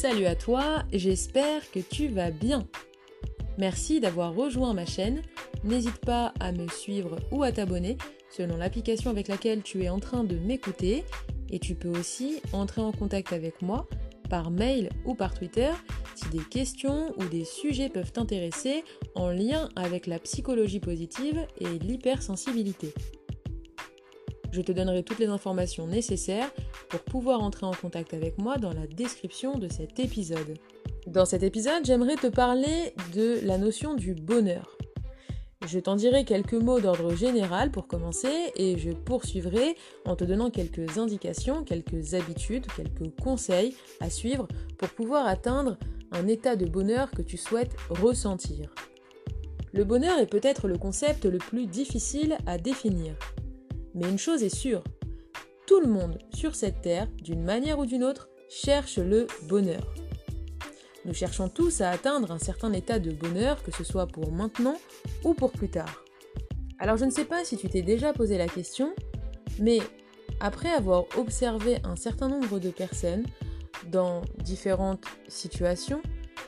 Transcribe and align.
Salut 0.00 0.24
à 0.24 0.34
toi, 0.34 0.84
j'espère 0.94 1.70
que 1.72 1.78
tu 1.78 2.08
vas 2.08 2.30
bien. 2.30 2.66
Merci 3.58 4.00
d'avoir 4.00 4.34
rejoint 4.34 4.72
ma 4.72 4.86
chaîne. 4.86 5.20
N'hésite 5.62 5.98
pas 5.98 6.32
à 6.40 6.52
me 6.52 6.68
suivre 6.68 7.18
ou 7.30 7.42
à 7.42 7.52
t'abonner 7.52 7.98
selon 8.30 8.56
l'application 8.56 9.10
avec 9.10 9.28
laquelle 9.28 9.62
tu 9.62 9.82
es 9.82 9.90
en 9.90 10.00
train 10.00 10.24
de 10.24 10.38
m'écouter. 10.38 11.04
Et 11.50 11.58
tu 11.58 11.74
peux 11.74 11.90
aussi 11.90 12.40
entrer 12.54 12.80
en 12.80 12.92
contact 12.92 13.34
avec 13.34 13.60
moi 13.60 13.90
par 14.30 14.50
mail 14.50 14.88
ou 15.04 15.14
par 15.14 15.34
Twitter 15.34 15.70
si 16.14 16.30
des 16.30 16.44
questions 16.44 17.12
ou 17.18 17.24
des 17.26 17.44
sujets 17.44 17.90
peuvent 17.90 18.12
t'intéresser 18.12 18.84
en 19.14 19.28
lien 19.28 19.68
avec 19.76 20.06
la 20.06 20.18
psychologie 20.18 20.80
positive 20.80 21.46
et 21.58 21.78
l'hypersensibilité. 21.78 22.94
Je 24.50 24.62
te 24.62 24.72
donnerai 24.72 25.02
toutes 25.02 25.18
les 25.18 25.28
informations 25.28 25.86
nécessaires 25.86 26.50
pour 26.90 27.00
pouvoir 27.00 27.40
entrer 27.40 27.66
en 27.66 27.72
contact 27.72 28.12
avec 28.12 28.36
moi 28.38 28.58
dans 28.58 28.72
la 28.72 28.86
description 28.86 29.58
de 29.58 29.68
cet 29.68 29.98
épisode. 30.00 30.58
Dans 31.06 31.24
cet 31.24 31.42
épisode, 31.42 31.84
j'aimerais 31.84 32.16
te 32.16 32.26
parler 32.26 32.94
de 33.14 33.38
la 33.44 33.56
notion 33.56 33.94
du 33.94 34.14
bonheur. 34.14 34.76
Je 35.66 35.78
t'en 35.78 35.94
dirai 35.94 36.24
quelques 36.24 36.54
mots 36.54 36.80
d'ordre 36.80 37.14
général 37.14 37.70
pour 37.70 37.86
commencer 37.86 38.52
et 38.56 38.78
je 38.78 38.90
poursuivrai 38.90 39.76
en 40.04 40.16
te 40.16 40.24
donnant 40.24 40.50
quelques 40.50 40.98
indications, 40.98 41.64
quelques 41.64 42.14
habitudes, 42.14 42.66
quelques 42.76 43.14
conseils 43.22 43.76
à 44.00 44.10
suivre 44.10 44.48
pour 44.78 44.88
pouvoir 44.88 45.26
atteindre 45.26 45.76
un 46.12 46.26
état 46.26 46.56
de 46.56 46.66
bonheur 46.66 47.10
que 47.10 47.22
tu 47.22 47.36
souhaites 47.36 47.76
ressentir. 47.88 48.74
Le 49.72 49.84
bonheur 49.84 50.18
est 50.18 50.26
peut-être 50.26 50.66
le 50.66 50.76
concept 50.76 51.26
le 51.26 51.38
plus 51.38 51.66
difficile 51.66 52.36
à 52.46 52.58
définir. 52.58 53.14
Mais 53.94 54.08
une 54.08 54.18
chose 54.18 54.42
est 54.42 54.54
sûre, 54.54 54.82
tout 55.70 55.78
le 55.78 55.86
monde 55.86 56.18
sur 56.34 56.56
cette 56.56 56.80
terre, 56.80 57.06
d'une 57.22 57.44
manière 57.44 57.78
ou 57.78 57.86
d'une 57.86 58.02
autre, 58.02 58.28
cherche 58.48 58.98
le 58.98 59.28
bonheur. 59.44 59.94
Nous 61.04 61.14
cherchons 61.14 61.48
tous 61.48 61.80
à 61.80 61.90
atteindre 61.90 62.32
un 62.32 62.40
certain 62.40 62.72
état 62.72 62.98
de 62.98 63.12
bonheur, 63.12 63.62
que 63.62 63.70
ce 63.70 63.84
soit 63.84 64.08
pour 64.08 64.32
maintenant 64.32 64.74
ou 65.22 65.32
pour 65.32 65.52
plus 65.52 65.68
tard. 65.68 66.02
Alors 66.80 66.96
je 66.96 67.04
ne 67.04 67.10
sais 67.12 67.24
pas 67.24 67.44
si 67.44 67.56
tu 67.56 67.68
t'es 67.68 67.82
déjà 67.82 68.12
posé 68.12 68.36
la 68.36 68.48
question, 68.48 68.92
mais 69.60 69.78
après 70.40 70.70
avoir 70.70 71.04
observé 71.16 71.78
un 71.84 71.94
certain 71.94 72.28
nombre 72.28 72.58
de 72.58 72.70
personnes 72.70 73.22
dans 73.92 74.22
différentes 74.42 75.04
situations, 75.28 76.02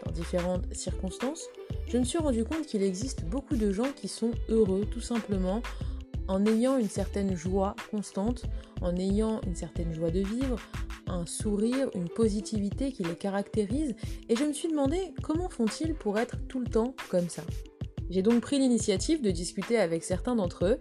dans 0.05 0.11
différentes 0.11 0.65
circonstances, 0.75 1.47
je 1.87 1.97
me 1.97 2.03
suis 2.03 2.19
rendu 2.19 2.43
compte 2.43 2.67
qu'il 2.67 2.83
existe 2.83 3.25
beaucoup 3.27 3.55
de 3.55 3.71
gens 3.71 3.93
qui 3.95 4.09
sont 4.09 4.33
heureux 4.49 4.85
tout 4.91 5.01
simplement 5.01 5.63
en 6.29 6.47
ayant 6.47 6.79
une 6.79 6.89
certaine 6.89 7.37
joie 7.37 7.75
constante, 7.91 8.45
en 8.81 8.97
ayant 8.97 9.41
une 9.47 9.55
certaine 9.55 9.93
joie 9.95 10.11
de 10.11 10.21
vivre, 10.21 10.59
un 11.07 11.27
sourire, 11.27 11.91
une 11.95 12.09
positivité 12.09 12.93
qui 12.93 13.03
les 13.03 13.17
caractérise, 13.17 13.95
et 14.29 14.37
je 14.37 14.45
me 14.45 14.53
suis 14.53 14.69
demandé 14.69 15.13
comment 15.23 15.49
font-ils 15.49 15.95
pour 15.95 16.19
être 16.19 16.37
tout 16.49 16.61
le 16.61 16.69
temps 16.69 16.95
comme 17.11 17.29
ça? 17.29 17.43
J'ai 18.11 18.23
donc 18.23 18.41
pris 18.41 18.59
l'initiative 18.59 19.23
de 19.23 19.31
discuter 19.31 19.79
avec 19.79 20.05
certains 20.05 20.37
d'entre 20.37 20.67
eux, 20.67 20.79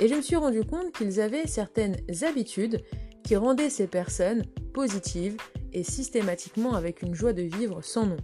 et 0.00 0.08
je 0.08 0.14
me 0.14 0.22
suis 0.22 0.36
rendu 0.36 0.64
compte 0.64 0.92
qu'ils 0.92 1.20
avaient 1.20 1.46
certaines 1.46 1.96
habitudes 2.22 2.82
qui 3.22 3.36
rendaient 3.36 3.70
ces 3.70 3.86
personnes 3.86 4.44
positives 4.72 5.36
et 5.72 5.84
systématiquement 5.84 6.74
avec 6.74 7.02
une 7.02 7.14
joie 7.14 7.32
de 7.32 7.42
vivre 7.42 7.82
sans 7.82 8.06
nom. 8.06 8.16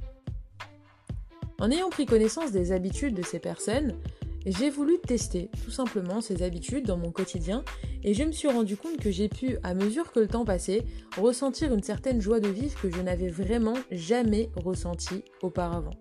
En 1.60 1.70
ayant 1.70 1.90
pris 1.90 2.06
connaissance 2.06 2.52
des 2.52 2.72
habitudes 2.72 3.14
de 3.14 3.22
ces 3.22 3.38
personnes, 3.38 3.94
j'ai 4.46 4.70
voulu 4.70 4.98
tester 4.98 5.50
tout 5.64 5.70
simplement 5.70 6.20
ces 6.20 6.42
habitudes 6.42 6.86
dans 6.86 6.96
mon 6.96 7.10
quotidien 7.10 7.64
et 8.04 8.14
je 8.14 8.24
me 8.24 8.32
suis 8.32 8.48
rendu 8.48 8.76
compte 8.76 8.98
que 8.98 9.10
j'ai 9.10 9.28
pu, 9.28 9.58
à 9.62 9.74
mesure 9.74 10.12
que 10.12 10.20
le 10.20 10.28
temps 10.28 10.44
passait, 10.44 10.84
ressentir 11.16 11.72
une 11.74 11.82
certaine 11.82 12.20
joie 12.20 12.40
de 12.40 12.48
vivre 12.48 12.80
que 12.80 12.90
je 12.90 13.00
n'avais 13.00 13.28
vraiment 13.28 13.74
jamais 13.90 14.50
ressentie 14.56 15.24
auparavant. 15.42 15.94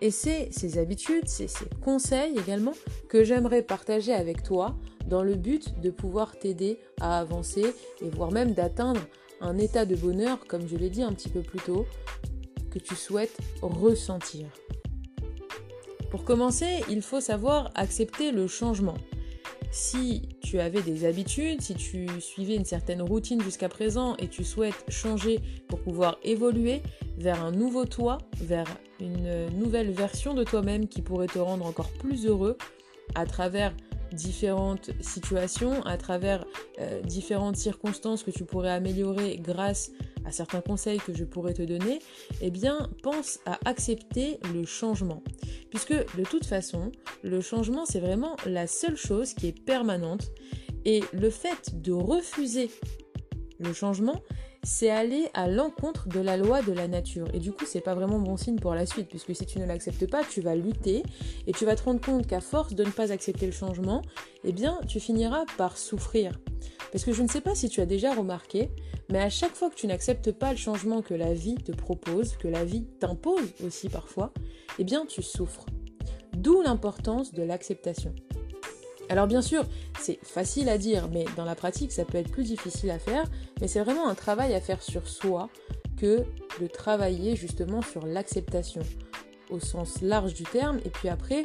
Et 0.00 0.10
c'est 0.10 0.48
ces 0.52 0.78
habitudes, 0.78 1.26
c'est 1.28 1.48
ces 1.48 1.66
conseils 1.82 2.38
également 2.38 2.74
que 3.08 3.24
j'aimerais 3.24 3.62
partager 3.62 4.12
avec 4.12 4.42
toi 4.42 4.76
dans 5.06 5.22
le 5.22 5.34
but 5.34 5.80
de 5.80 5.90
pouvoir 5.90 6.38
t'aider 6.38 6.78
à 7.00 7.18
avancer 7.18 7.74
et 8.00 8.10
voire 8.10 8.32
même 8.32 8.52
d'atteindre 8.52 9.00
un 9.40 9.58
état 9.58 9.84
de 9.84 9.96
bonheur, 9.96 10.46
comme 10.46 10.66
je 10.68 10.76
l'ai 10.76 10.90
dit 10.90 11.02
un 11.02 11.12
petit 11.12 11.28
peu 11.28 11.40
plus 11.40 11.60
tôt, 11.60 11.86
que 12.70 12.78
tu 12.78 12.94
souhaites 12.94 13.38
ressentir. 13.62 14.46
Pour 16.14 16.22
commencer, 16.22 16.84
il 16.88 17.02
faut 17.02 17.20
savoir 17.20 17.72
accepter 17.74 18.30
le 18.30 18.46
changement. 18.46 18.94
Si 19.72 20.22
tu 20.40 20.60
avais 20.60 20.80
des 20.80 21.06
habitudes, 21.06 21.60
si 21.60 21.74
tu 21.74 22.06
suivais 22.20 22.54
une 22.54 22.64
certaine 22.64 23.02
routine 23.02 23.42
jusqu'à 23.42 23.68
présent 23.68 24.14
et 24.18 24.28
tu 24.28 24.44
souhaites 24.44 24.84
changer 24.88 25.40
pour 25.66 25.80
pouvoir 25.80 26.18
évoluer 26.22 26.82
vers 27.18 27.44
un 27.44 27.50
nouveau 27.50 27.84
toi, 27.84 28.18
vers 28.40 28.68
une 29.00 29.48
nouvelle 29.58 29.90
version 29.90 30.34
de 30.34 30.44
toi-même 30.44 30.86
qui 30.86 31.02
pourrait 31.02 31.26
te 31.26 31.40
rendre 31.40 31.66
encore 31.66 31.90
plus 31.90 32.26
heureux 32.26 32.56
à 33.16 33.26
travers 33.26 33.74
différentes 34.12 34.90
situations, 35.00 35.82
à 35.82 35.96
travers 35.96 36.44
euh, 36.80 37.02
différentes 37.02 37.56
circonstances 37.56 38.22
que 38.22 38.30
tu 38.30 38.44
pourrais 38.44 38.70
améliorer 38.70 39.40
grâce 39.42 39.90
à 39.90 40.13
certains 40.30 40.60
conseils 40.60 40.98
que 40.98 41.14
je 41.14 41.24
pourrais 41.24 41.54
te 41.54 41.62
donner, 41.62 42.00
eh 42.40 42.50
bien 42.50 42.88
pense 43.02 43.38
à 43.46 43.58
accepter 43.64 44.38
le 44.52 44.64
changement. 44.64 45.22
Puisque 45.70 45.92
de 45.92 46.24
toute 46.28 46.46
façon, 46.46 46.92
le 47.22 47.40
changement 47.40 47.84
c'est 47.86 48.00
vraiment 48.00 48.36
la 48.46 48.66
seule 48.66 48.96
chose 48.96 49.34
qui 49.34 49.48
est 49.48 49.64
permanente 49.64 50.30
et 50.84 51.02
le 51.12 51.30
fait 51.30 51.80
de 51.80 51.92
refuser 51.92 52.70
le 53.58 53.72
changement, 53.72 54.20
c'est 54.64 54.90
aller 54.90 55.28
à 55.34 55.46
l'encontre 55.46 56.08
de 56.08 56.20
la 56.20 56.36
loi 56.36 56.62
de 56.62 56.72
la 56.72 56.88
nature. 56.88 57.28
Et 57.34 57.38
du 57.38 57.52
coup, 57.52 57.64
c'est 57.66 57.80
pas 57.80 57.94
vraiment 57.94 58.18
bon 58.18 58.36
signe 58.36 58.58
pour 58.58 58.74
la 58.74 58.86
suite, 58.86 59.08
puisque 59.08 59.34
si 59.34 59.46
tu 59.46 59.58
ne 59.58 59.66
l'acceptes 59.66 60.10
pas, 60.10 60.22
tu 60.24 60.40
vas 60.40 60.54
lutter 60.54 61.02
et 61.46 61.52
tu 61.52 61.64
vas 61.64 61.76
te 61.76 61.82
rendre 61.82 62.00
compte 62.00 62.26
qu'à 62.26 62.40
force 62.40 62.74
de 62.74 62.84
ne 62.84 62.90
pas 62.90 63.12
accepter 63.12 63.46
le 63.46 63.52
changement, 63.52 64.02
eh 64.42 64.52
bien, 64.52 64.80
tu 64.88 65.00
finiras 65.00 65.44
par 65.56 65.76
souffrir. 65.76 66.32
Parce 66.92 67.04
que 67.04 67.12
je 67.12 67.22
ne 67.22 67.28
sais 67.28 67.40
pas 67.40 67.54
si 67.54 67.68
tu 67.68 67.80
as 67.80 67.86
déjà 67.86 68.14
remarqué, 68.14 68.70
mais 69.10 69.18
à 69.18 69.30
chaque 69.30 69.54
fois 69.54 69.70
que 69.70 69.74
tu 69.74 69.86
n'acceptes 69.86 70.32
pas 70.32 70.52
le 70.52 70.58
changement 70.58 71.02
que 71.02 71.14
la 71.14 71.34
vie 71.34 71.56
te 71.56 71.72
propose, 71.72 72.36
que 72.36 72.48
la 72.48 72.64
vie 72.64 72.84
t'impose 73.00 73.52
aussi 73.64 73.88
parfois, 73.88 74.32
eh 74.78 74.84
bien, 74.84 75.06
tu 75.06 75.22
souffres. 75.22 75.66
D'où 76.36 76.62
l'importance 76.62 77.32
de 77.32 77.42
l'acceptation. 77.42 78.14
Alors 79.08 79.26
bien 79.26 79.42
sûr, 79.42 79.64
c'est 80.00 80.18
facile 80.24 80.68
à 80.68 80.78
dire, 80.78 81.08
mais 81.12 81.26
dans 81.36 81.44
la 81.44 81.54
pratique, 81.54 81.92
ça 81.92 82.04
peut 82.04 82.18
être 82.18 82.30
plus 82.30 82.44
difficile 82.44 82.90
à 82.90 82.98
faire, 82.98 83.24
mais 83.60 83.68
c'est 83.68 83.80
vraiment 83.80 84.08
un 84.08 84.14
travail 84.14 84.54
à 84.54 84.60
faire 84.60 84.82
sur 84.82 85.08
soi 85.08 85.50
que 85.98 86.24
de 86.60 86.66
travailler 86.66 87.36
justement 87.36 87.82
sur 87.82 88.06
l'acceptation 88.06 88.82
au 89.50 89.60
sens 89.60 90.00
large 90.00 90.34
du 90.34 90.44
terme, 90.44 90.80
et 90.84 90.90
puis 90.90 91.08
après, 91.08 91.42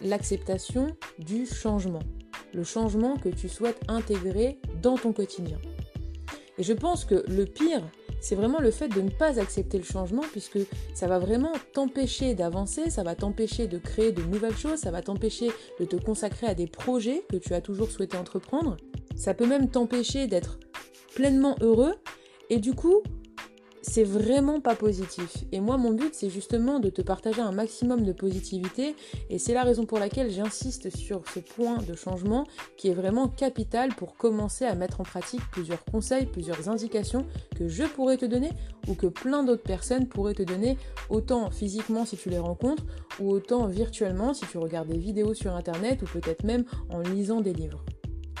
l'acceptation 0.00 0.96
du 1.18 1.46
changement, 1.46 2.02
le 2.54 2.64
changement 2.64 3.16
que 3.16 3.28
tu 3.28 3.48
souhaites 3.48 3.80
intégrer 3.88 4.58
dans 4.82 4.96
ton 4.96 5.12
quotidien. 5.12 5.58
Et 6.58 6.62
je 6.62 6.72
pense 6.72 7.04
que 7.04 7.24
le 7.28 7.44
pire, 7.44 7.82
c'est 8.20 8.34
vraiment 8.34 8.58
le 8.60 8.70
fait 8.70 8.88
de 8.88 9.00
ne 9.00 9.10
pas 9.10 9.38
accepter 9.40 9.78
le 9.78 9.84
changement 9.84 10.24
puisque 10.32 10.58
ça 10.92 11.06
va 11.06 11.18
vraiment 11.18 11.52
t'empêcher 11.72 12.34
d'avancer, 12.34 12.90
ça 12.90 13.04
va 13.04 13.14
t'empêcher 13.14 13.68
de 13.68 13.78
créer 13.78 14.12
de 14.12 14.22
nouvelles 14.22 14.56
choses, 14.56 14.80
ça 14.80 14.90
va 14.90 15.02
t'empêcher 15.02 15.50
de 15.78 15.84
te 15.84 15.96
consacrer 15.96 16.48
à 16.48 16.54
des 16.54 16.66
projets 16.66 17.24
que 17.30 17.36
tu 17.36 17.54
as 17.54 17.60
toujours 17.60 17.90
souhaité 17.90 18.16
entreprendre. 18.16 18.76
Ça 19.14 19.34
peut 19.34 19.46
même 19.46 19.70
t'empêcher 19.70 20.26
d'être 20.26 20.58
pleinement 21.14 21.56
heureux 21.60 21.94
et 22.50 22.58
du 22.58 22.74
coup, 22.74 23.02
c'est 23.82 24.04
vraiment 24.04 24.60
pas 24.60 24.74
positif. 24.74 25.44
Et 25.52 25.60
moi, 25.60 25.76
mon 25.76 25.92
but, 25.92 26.14
c'est 26.14 26.30
justement 26.30 26.80
de 26.80 26.90
te 26.90 27.02
partager 27.02 27.40
un 27.40 27.52
maximum 27.52 28.04
de 28.04 28.12
positivité. 28.12 28.94
Et 29.30 29.38
c'est 29.38 29.54
la 29.54 29.62
raison 29.62 29.86
pour 29.86 29.98
laquelle 29.98 30.30
j'insiste 30.30 30.94
sur 30.94 31.22
ce 31.28 31.40
point 31.40 31.78
de 31.78 31.94
changement 31.94 32.46
qui 32.76 32.88
est 32.88 32.94
vraiment 32.94 33.28
capital 33.28 33.94
pour 33.94 34.16
commencer 34.16 34.64
à 34.64 34.74
mettre 34.74 35.00
en 35.00 35.04
pratique 35.04 35.40
plusieurs 35.52 35.84
conseils, 35.84 36.26
plusieurs 36.26 36.68
indications 36.68 37.24
que 37.56 37.68
je 37.68 37.84
pourrais 37.84 38.16
te 38.16 38.26
donner 38.26 38.50
ou 38.88 38.94
que 38.94 39.06
plein 39.06 39.44
d'autres 39.44 39.62
personnes 39.62 40.06
pourraient 40.06 40.34
te 40.34 40.42
donner, 40.42 40.76
autant 41.10 41.50
physiquement 41.50 42.04
si 42.04 42.16
tu 42.16 42.30
les 42.30 42.38
rencontres 42.38 42.84
ou 43.20 43.30
autant 43.30 43.66
virtuellement 43.66 44.34
si 44.34 44.46
tu 44.46 44.58
regardes 44.58 44.88
des 44.88 44.98
vidéos 44.98 45.34
sur 45.34 45.54
Internet 45.54 46.02
ou 46.02 46.06
peut-être 46.06 46.44
même 46.44 46.64
en 46.90 47.00
lisant 47.00 47.40
des 47.40 47.52
livres. 47.52 47.84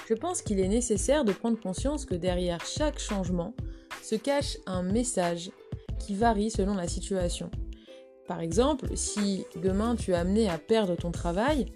Je 0.08 0.14
pense 0.14 0.40
qu'il 0.40 0.58
est 0.58 0.68
nécessaire 0.68 1.24
de 1.24 1.32
prendre 1.32 1.60
conscience 1.60 2.06
que 2.06 2.14
derrière 2.14 2.64
chaque 2.64 2.98
changement, 2.98 3.54
se 4.02 4.14
cache 4.14 4.58
un 4.66 4.82
message 4.82 5.50
qui 5.98 6.14
varie 6.14 6.50
selon 6.50 6.74
la 6.74 6.88
situation. 6.88 7.50
Par 8.26 8.40
exemple, 8.40 8.88
si 8.94 9.44
demain 9.62 9.96
tu 9.96 10.12
es 10.12 10.14
amené 10.14 10.48
à 10.48 10.58
perdre 10.58 10.96
ton 10.96 11.10
travail, 11.10 11.66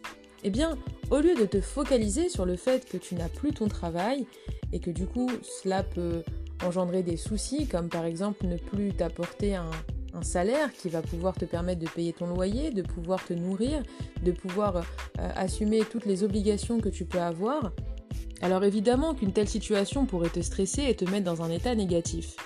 eh 0.45 0.51
bien, 0.51 0.77
au 1.11 1.19
lieu 1.19 1.35
de 1.35 1.47
te 1.47 1.61
focaliser 1.61 2.29
sur 2.29 2.45
le 2.45 2.57
fait 2.57 2.85
que 2.85 2.97
tu 2.97 3.15
n'as 3.15 3.29
plus 3.29 3.53
ton 3.53 3.69
travail 3.69 4.27
et 4.73 4.81
que 4.81 4.91
du 4.91 5.07
coup 5.07 5.31
cela 5.43 5.83
peut 5.83 6.23
engendrer 6.65 7.03
des 7.03 7.17
soucis, 7.17 7.67
comme 7.67 7.89
par 7.89 8.05
exemple 8.05 8.47
ne 8.47 8.57
plus 8.57 8.93
t'apporter 8.93 9.57
un, 9.57 9.71
salaire 10.21 10.71
qui 10.75 10.91
va 10.91 11.01
pouvoir 11.01 11.35
te 11.35 11.47
permettre 11.47 11.81
de 11.81 11.89
payer 11.89 12.13
ton 12.13 12.27
loyer, 12.27 12.71
de 12.71 12.83
pouvoir 12.83 13.25
te 13.25 13.33
nourrir, 13.33 13.83
de 14.23 14.31
pouvoir 14.31 14.77
euh, 14.77 14.83
assumer 15.35 15.81
toutes 15.91 16.05
les 16.05 16.23
obligations 16.23 16.81
que 16.81 16.91
tu 16.91 17.07
peux 17.07 17.19
avoir, 17.19 17.73
alors 18.43 18.65
évidemment 18.65 19.15
qu'une 19.15 19.33
telle 19.33 19.49
situation 19.49 20.05
pourrait 20.05 20.29
te 20.29 20.41
stresser 20.41 20.85
et 20.89 20.95
te 20.95 21.05
mettre 21.05 21.25
dans 21.25 21.43
un 21.43 21.51
état 21.51 21.75
négatif. 21.75 22.37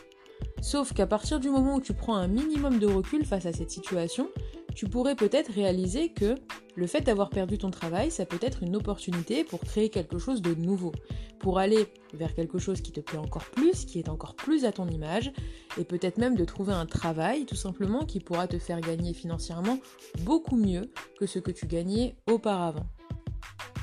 Sauf 0.60 0.92
qu'à 0.92 1.06
partir 1.06 1.40
du 1.40 1.48
moment 1.48 1.76
où 1.76 1.80
tu 1.80 1.94
prends 1.94 2.16
un 2.16 2.28
minimum 2.28 2.78
de 2.78 2.86
recul 2.86 3.24
face 3.24 3.46
à 3.46 3.52
cette 3.52 3.70
situation, 3.70 4.28
tu 4.74 4.86
pourrais 4.86 5.14
peut-être 5.14 5.50
réaliser 5.52 6.10
que 6.10 6.34
le 6.74 6.86
fait 6.86 7.00
d'avoir 7.00 7.30
perdu 7.30 7.56
ton 7.56 7.70
travail, 7.70 8.10
ça 8.10 8.26
peut 8.26 8.38
être 8.42 8.62
une 8.62 8.76
opportunité 8.76 9.42
pour 9.42 9.60
créer 9.60 9.88
quelque 9.88 10.18
chose 10.18 10.42
de 10.42 10.54
nouveau, 10.54 10.92
pour 11.38 11.58
aller 11.58 11.86
vers 12.12 12.34
quelque 12.34 12.58
chose 12.58 12.82
qui 12.82 12.92
te 12.92 13.00
plaît 13.00 13.18
encore 13.18 13.46
plus, 13.46 13.86
qui 13.86 13.98
est 13.98 14.10
encore 14.10 14.34
plus 14.34 14.66
à 14.66 14.72
ton 14.72 14.86
image, 14.88 15.32
et 15.78 15.84
peut-être 15.84 16.18
même 16.18 16.34
de 16.34 16.44
trouver 16.44 16.74
un 16.74 16.84
travail 16.84 17.46
tout 17.46 17.56
simplement 17.56 18.04
qui 18.04 18.20
pourra 18.20 18.46
te 18.46 18.58
faire 18.58 18.82
gagner 18.82 19.14
financièrement 19.14 19.78
beaucoup 20.20 20.56
mieux 20.56 20.90
que 21.18 21.24
ce 21.24 21.38
que 21.38 21.50
tu 21.50 21.66
gagnais 21.66 22.16
auparavant. 22.30 22.86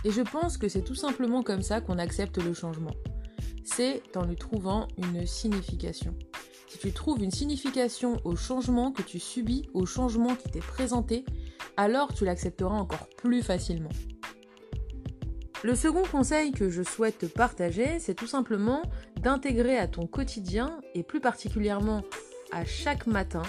Et 0.05 0.11
je 0.11 0.21
pense 0.21 0.57
que 0.57 0.67
c'est 0.67 0.81
tout 0.81 0.95
simplement 0.95 1.44
comme 1.44 1.61
ça 1.61 1.81
qu'on 1.81 1.97
accepte 1.97 2.38
le 2.38 2.53
changement. 2.53 2.94
C'est 3.63 4.01
en 4.15 4.25
lui 4.25 4.35
trouvant 4.35 4.88
une 4.97 5.25
signification. 5.25 6.13
Si 6.67 6.77
tu 6.77 6.91
trouves 6.91 7.23
une 7.23 7.31
signification 7.31 8.19
au 8.23 8.35
changement 8.35 8.91
que 8.91 9.03
tu 9.03 9.19
subis, 9.19 9.69
au 9.73 9.85
changement 9.85 10.35
qui 10.35 10.50
t'est 10.50 10.59
présenté, 10.59 11.23
alors 11.77 12.13
tu 12.13 12.25
l'accepteras 12.25 12.75
encore 12.75 13.07
plus 13.17 13.41
facilement. 13.41 13.91
Le 15.63 15.75
second 15.75 16.03
conseil 16.03 16.51
que 16.51 16.69
je 16.69 16.83
souhaite 16.83 17.19
te 17.19 17.25
partager, 17.25 17.99
c'est 17.99 18.15
tout 18.15 18.27
simplement 18.27 18.81
d'intégrer 19.21 19.77
à 19.77 19.88
ton 19.88 20.07
quotidien, 20.07 20.81
et 20.94 21.03
plus 21.03 21.21
particulièrement 21.21 22.01
à 22.51 22.65
chaque 22.65 23.07
matin, 23.07 23.44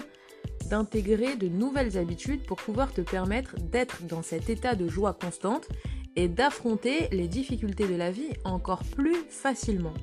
d'intégrer 0.71 1.35
de 1.37 1.49
nouvelles 1.49 1.99
habitudes 1.99 2.45
pour 2.47 2.59
pouvoir 2.59 2.93
te 2.93 3.01
permettre 3.01 3.57
d'être 3.59 4.05
dans 4.05 4.23
cet 4.23 4.49
état 4.49 4.77
de 4.77 4.87
joie 4.87 5.13
constante 5.13 5.69
et 6.17 6.29
d'affronter 6.29 7.09
les 7.13 7.29
difficultés 7.29 7.87
de 7.87 7.95
la 7.95 8.11
vie 8.11 8.31
encore 8.45 8.85
plus 8.85 9.17
facilement. 9.29 9.95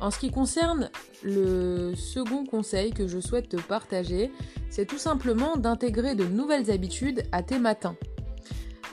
En 0.00 0.10
ce 0.10 0.18
qui 0.18 0.30
concerne 0.30 0.90
le 1.22 1.94
second 1.94 2.44
conseil 2.44 2.92
que 2.92 3.06
je 3.06 3.20
souhaite 3.20 3.48
te 3.48 3.56
partager, 3.56 4.32
c'est 4.68 4.86
tout 4.86 4.98
simplement 4.98 5.56
d'intégrer 5.56 6.16
de 6.16 6.24
nouvelles 6.24 6.70
habitudes 6.70 7.22
à 7.30 7.42
tes 7.42 7.58
matins. 7.60 7.96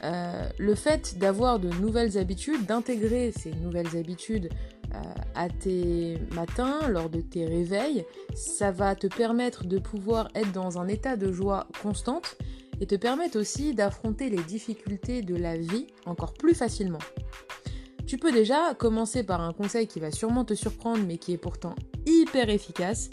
Euh, 0.04 0.48
le 0.58 0.76
fait 0.76 1.18
d'avoir 1.18 1.60
de 1.60 1.70
nouvelles 1.82 2.18
habitudes, 2.18 2.66
d'intégrer 2.66 3.34
ces 3.36 3.52
nouvelles 3.52 3.98
habitudes 3.98 4.50
euh, 4.94 4.98
à 5.36 5.50
tes 5.50 6.18
matins, 6.34 6.88
lors 6.88 7.10
de 7.10 7.22
tes 7.22 7.46
réveils, 7.46 8.06
ça 8.36 8.72
va 8.72 8.96
te 8.96 9.08
permettre 9.08 9.66
de 9.66 9.78
pouvoir 9.78 10.30
être 10.36 10.52
dans 10.52 10.80
un 10.80 10.88
état 10.88 11.16
de 11.16 11.32
joie 11.32 11.68
constante 11.82 12.38
et 12.82 12.86
te 12.86 12.96
permettre 12.96 13.40
aussi 13.40 13.74
d'affronter 13.74 14.30
les 14.30 14.44
difficultés 14.44 15.22
de 15.22 15.36
la 15.36 15.58
vie 15.58 15.88
encore 16.06 16.34
plus 16.34 16.54
facilement. 16.54 17.00
Tu 18.08 18.18
peux 18.18 18.32
déjà 18.32 18.74
commencer 18.74 19.24
par 19.24 19.42
un 19.42 19.54
conseil 19.54 19.88
qui 19.88 20.00
va 20.00 20.12
sûrement 20.12 20.46
te 20.46 20.56
surprendre 20.56 21.04
mais 21.06 21.18
qui 21.18 21.34
est 21.34 21.38
pourtant 21.38 21.76
hyper 22.06 22.50
efficace, 22.50 23.10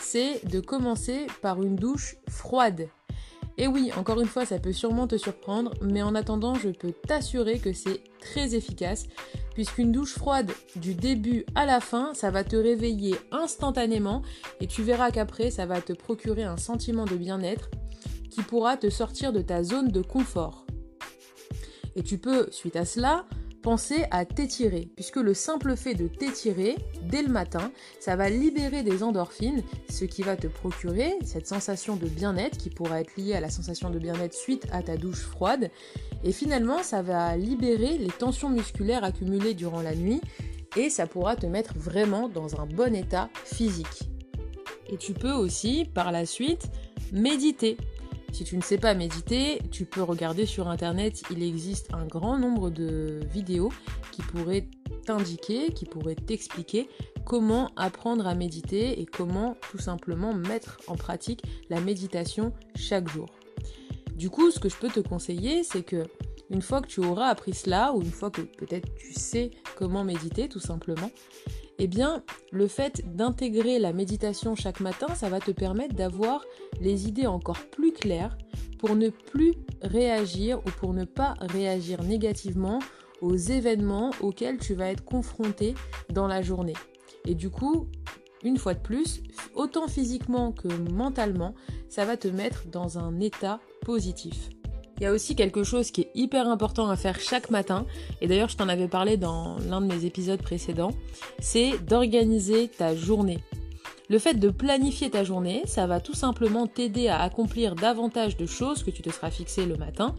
c'est 0.00 0.46
de 0.46 0.60
commencer 0.60 1.26
par 1.42 1.62
une 1.62 1.76
douche 1.76 2.16
froide. 2.28 2.88
Et 3.60 3.66
oui, 3.66 3.90
encore 3.96 4.20
une 4.20 4.28
fois, 4.28 4.46
ça 4.46 4.60
peut 4.60 4.72
sûrement 4.72 5.08
te 5.08 5.16
surprendre, 5.16 5.72
mais 5.82 6.00
en 6.00 6.14
attendant, 6.14 6.54
je 6.54 6.68
peux 6.68 6.92
t'assurer 6.92 7.58
que 7.58 7.72
c'est 7.72 8.04
très 8.20 8.54
efficace, 8.54 9.06
puisqu'une 9.52 9.90
douche 9.90 10.14
froide 10.14 10.52
du 10.76 10.94
début 10.94 11.44
à 11.56 11.66
la 11.66 11.80
fin, 11.80 12.14
ça 12.14 12.30
va 12.30 12.44
te 12.44 12.54
réveiller 12.54 13.16
instantanément, 13.32 14.22
et 14.60 14.68
tu 14.68 14.84
verras 14.84 15.10
qu'après, 15.10 15.50
ça 15.50 15.66
va 15.66 15.80
te 15.80 15.92
procurer 15.92 16.44
un 16.44 16.56
sentiment 16.56 17.04
de 17.04 17.16
bien-être 17.16 17.68
pourra 18.42 18.76
te 18.76 18.90
sortir 18.90 19.32
de 19.32 19.42
ta 19.42 19.62
zone 19.62 19.88
de 19.88 20.02
confort. 20.02 20.66
Et 21.96 22.02
tu 22.02 22.18
peux, 22.18 22.48
suite 22.50 22.76
à 22.76 22.84
cela, 22.84 23.24
Pensez 23.62 24.04
à 24.12 24.24
t'étirer, 24.24 24.88
puisque 24.94 25.16
le 25.16 25.34
simple 25.34 25.76
fait 25.76 25.94
de 25.94 26.06
t'étirer 26.06 26.76
dès 27.02 27.22
le 27.22 27.28
matin, 27.28 27.72
ça 27.98 28.14
va 28.14 28.30
libérer 28.30 28.84
des 28.84 29.02
endorphines, 29.02 29.64
ce 29.90 30.04
qui 30.04 30.22
va 30.22 30.36
te 30.36 30.46
procurer 30.46 31.18
cette 31.24 31.48
sensation 31.48 31.96
de 31.96 32.06
bien-être 32.06 32.56
qui 32.56 32.70
pourra 32.70 33.00
être 33.00 33.16
liée 33.16 33.34
à 33.34 33.40
la 33.40 33.50
sensation 33.50 33.90
de 33.90 33.98
bien-être 33.98 34.34
suite 34.34 34.66
à 34.70 34.82
ta 34.82 34.96
douche 34.96 35.22
froide. 35.22 35.70
Et 36.22 36.32
finalement, 36.32 36.84
ça 36.84 37.02
va 37.02 37.36
libérer 37.36 37.98
les 37.98 38.10
tensions 38.10 38.48
musculaires 38.48 39.02
accumulées 39.02 39.54
durant 39.54 39.82
la 39.82 39.94
nuit 39.94 40.20
et 40.76 40.88
ça 40.88 41.06
pourra 41.06 41.34
te 41.34 41.46
mettre 41.46 41.74
vraiment 41.76 42.28
dans 42.28 42.60
un 42.60 42.66
bon 42.66 42.94
état 42.94 43.28
physique. 43.44 44.08
Et 44.88 44.96
tu 44.96 45.14
peux 45.14 45.32
aussi, 45.32 45.84
par 45.84 46.12
la 46.12 46.26
suite, 46.26 46.70
méditer. 47.12 47.76
Si 48.32 48.44
tu 48.44 48.56
ne 48.56 48.62
sais 48.62 48.78
pas 48.78 48.94
méditer, 48.94 49.60
tu 49.70 49.84
peux 49.84 50.02
regarder 50.02 50.46
sur 50.46 50.68
internet, 50.68 51.22
il 51.30 51.42
existe 51.42 51.92
un 51.92 52.06
grand 52.06 52.38
nombre 52.38 52.70
de 52.70 53.20
vidéos 53.32 53.72
qui 54.12 54.22
pourraient 54.22 54.68
t'indiquer, 55.04 55.72
qui 55.72 55.86
pourraient 55.86 56.14
t'expliquer 56.14 56.88
comment 57.24 57.70
apprendre 57.76 58.26
à 58.26 58.34
méditer 58.34 59.00
et 59.00 59.06
comment 59.06 59.56
tout 59.70 59.78
simplement 59.78 60.34
mettre 60.34 60.78
en 60.86 60.96
pratique 60.96 61.42
la 61.70 61.80
méditation 61.80 62.52
chaque 62.74 63.08
jour. 63.08 63.26
Du 64.14 64.30
coup, 64.30 64.50
ce 64.50 64.58
que 64.58 64.68
je 64.68 64.76
peux 64.76 64.88
te 64.88 65.00
conseiller, 65.00 65.62
c'est 65.62 65.82
que 65.82 66.04
une 66.50 66.62
fois 66.62 66.80
que 66.80 66.88
tu 66.88 67.00
auras 67.00 67.26
appris 67.26 67.54
cela, 67.54 67.92
ou 67.92 68.02
une 68.02 68.10
fois 68.10 68.30
que 68.30 68.42
peut-être 68.42 68.94
tu 68.94 69.12
sais 69.12 69.50
comment 69.76 70.04
méditer 70.04 70.48
tout 70.48 70.60
simplement, 70.60 71.10
eh 71.78 71.86
bien, 71.86 72.22
le 72.50 72.66
fait 72.66 73.02
d'intégrer 73.14 73.78
la 73.78 73.92
méditation 73.92 74.54
chaque 74.54 74.80
matin, 74.80 75.14
ça 75.14 75.28
va 75.28 75.40
te 75.40 75.52
permettre 75.52 75.94
d'avoir 75.94 76.44
les 76.80 77.08
idées 77.08 77.26
encore 77.26 77.64
plus 77.70 77.92
claires 77.92 78.36
pour 78.78 78.96
ne 78.96 79.08
plus 79.10 79.54
réagir 79.82 80.58
ou 80.58 80.70
pour 80.78 80.92
ne 80.92 81.04
pas 81.04 81.34
réagir 81.40 82.02
négativement 82.02 82.80
aux 83.20 83.36
événements 83.36 84.10
auxquels 84.20 84.58
tu 84.58 84.74
vas 84.74 84.90
être 84.90 85.04
confronté 85.04 85.74
dans 86.10 86.26
la 86.26 86.42
journée. 86.42 86.76
Et 87.26 87.34
du 87.34 87.50
coup, 87.50 87.88
une 88.44 88.56
fois 88.56 88.74
de 88.74 88.80
plus, 88.80 89.22
autant 89.54 89.88
physiquement 89.88 90.52
que 90.52 90.68
mentalement, 90.90 91.54
ça 91.88 92.04
va 92.04 92.16
te 92.16 92.28
mettre 92.28 92.66
dans 92.68 92.98
un 92.98 93.18
état 93.20 93.60
positif. 93.82 94.50
Il 95.00 95.04
y 95.04 95.06
a 95.06 95.12
aussi 95.12 95.36
quelque 95.36 95.62
chose 95.62 95.90
qui 95.90 96.02
est 96.02 96.10
hyper 96.14 96.48
important 96.48 96.88
à 96.88 96.96
faire 96.96 97.20
chaque 97.20 97.50
matin, 97.50 97.86
et 98.20 98.26
d'ailleurs 98.26 98.48
je 98.48 98.56
t'en 98.56 98.68
avais 98.68 98.88
parlé 98.88 99.16
dans 99.16 99.56
l'un 99.68 99.80
de 99.80 99.86
mes 99.86 100.04
épisodes 100.04 100.42
précédents, 100.42 100.90
c'est 101.38 101.78
d'organiser 101.86 102.68
ta 102.68 102.96
journée. 102.96 103.38
Le 104.10 104.18
fait 104.18 104.34
de 104.34 104.48
planifier 104.48 105.10
ta 105.10 105.22
journée, 105.22 105.62
ça 105.66 105.86
va 105.86 106.00
tout 106.00 106.14
simplement 106.14 106.66
t'aider 106.66 107.08
à 107.08 107.20
accomplir 107.20 107.74
davantage 107.74 108.36
de 108.36 108.46
choses 108.46 108.82
que 108.82 108.90
tu 108.90 109.02
te 109.02 109.10
seras 109.10 109.30
fixé 109.30 109.66
le 109.66 109.76
matin. 109.76 110.16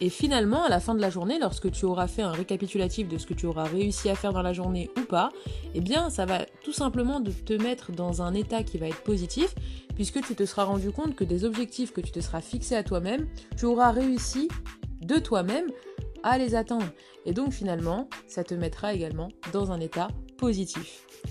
Et 0.00 0.10
finalement, 0.10 0.62
à 0.62 0.68
la 0.68 0.78
fin 0.78 0.94
de 0.94 1.00
la 1.00 1.10
journée, 1.10 1.38
lorsque 1.40 1.70
tu 1.72 1.84
auras 1.84 2.06
fait 2.06 2.22
un 2.22 2.30
récapitulatif 2.30 3.08
de 3.08 3.18
ce 3.18 3.26
que 3.26 3.34
tu 3.34 3.46
auras 3.46 3.64
réussi 3.64 4.08
à 4.08 4.14
faire 4.14 4.32
dans 4.32 4.42
la 4.42 4.52
journée 4.52 4.90
ou 4.96 5.02
pas, 5.02 5.30
eh 5.74 5.80
bien, 5.80 6.08
ça 6.08 6.24
va 6.24 6.44
tout 6.62 6.72
simplement 6.72 7.20
te 7.22 7.52
mettre 7.54 7.90
dans 7.90 8.22
un 8.22 8.32
état 8.34 8.62
qui 8.62 8.78
va 8.78 8.86
être 8.86 9.02
positif, 9.02 9.54
puisque 9.96 10.24
tu 10.24 10.36
te 10.36 10.44
seras 10.46 10.64
rendu 10.64 10.92
compte 10.92 11.16
que 11.16 11.24
des 11.24 11.44
objectifs 11.44 11.92
que 11.92 12.00
tu 12.00 12.12
te 12.12 12.20
seras 12.20 12.40
fixés 12.40 12.76
à 12.76 12.84
toi-même, 12.84 13.26
tu 13.56 13.64
auras 13.64 13.90
réussi 13.90 14.48
de 15.00 15.16
toi-même 15.16 15.66
à 16.22 16.38
les 16.38 16.54
atteindre. 16.54 16.88
Et 17.26 17.32
donc 17.32 17.52
finalement, 17.52 18.08
ça 18.28 18.44
te 18.44 18.54
mettra 18.54 18.94
également 18.94 19.28
dans 19.52 19.72
un 19.72 19.80
état 19.80 20.08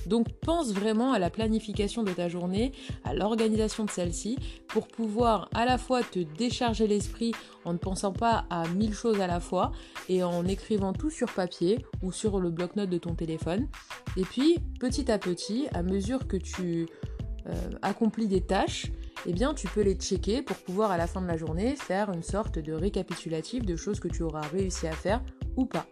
Donc 0.06 0.28
pense 0.42 0.72
vraiment 0.74 1.14
à 1.14 1.20
la 1.20 1.30
planification 1.30 2.04
de 2.04 2.12
ta 2.12 2.30
journée, 2.30 2.72
à 3.04 3.14
l'organisation 3.14 3.86
de 3.86 3.90
celle-ci, 3.90 4.38
pour 4.68 4.88
pouvoir 4.88 5.50
à 5.54 5.66
la 5.66 5.78
fois 5.78 6.04
te 6.04 6.20
décharger 6.20 6.88
l'esprit 6.88 7.34
en 7.66 7.74
ne 7.74 7.78
pensant 7.78 8.12
pas 8.12 8.46
à 8.50 8.68
mille 8.70 8.94
choses 8.94 9.22
à 9.22 9.28
la 9.28 9.40
fois 9.40 9.72
et 10.10 10.24
en 10.24 10.46
écrivant 10.46 10.94
tout 10.94 11.10
sur 11.10 11.32
papier 11.32 11.86
ou 12.04 12.12
sur 12.12 12.40
le 12.40 12.52
bloc-notes 12.52 12.90
de 12.90 12.98
ton 12.98 13.16
téléphone. 13.16 13.68
Et 14.16 14.24
puis 14.24 14.60
petit 14.80 15.12
à 15.12 15.18
petit, 15.18 15.68
à 15.74 15.84
mesure 15.84 16.28
que 16.28 16.38
tu 16.38 16.88
euh, 17.48 17.54
accomplis 17.82 18.28
des 18.28 18.42
tâches, 18.42 18.88
eh 19.26 19.34
bien 19.34 19.54
tu 19.54 19.68
peux 19.68 19.82
les 19.82 19.96
checker 19.96 20.42
pour 20.42 20.58
pouvoir 20.58 20.92
à 20.92 20.98
la 20.98 21.08
fin 21.08 21.22
de 21.22 21.28
la 21.28 21.38
journée 21.38 21.76
faire 21.76 22.12
une 22.12 22.24
sorte 22.24 22.60
de 22.60 22.74
récapitulatif 22.74 23.66
de 23.66 23.76
choses 23.76 24.00
que 24.00 24.08
tu 24.08 24.24
auras 24.24 24.42
réussi 24.42 24.88
à 24.88 24.92
faire 24.94 25.22
ou 25.56 25.66
pas. 25.66 25.86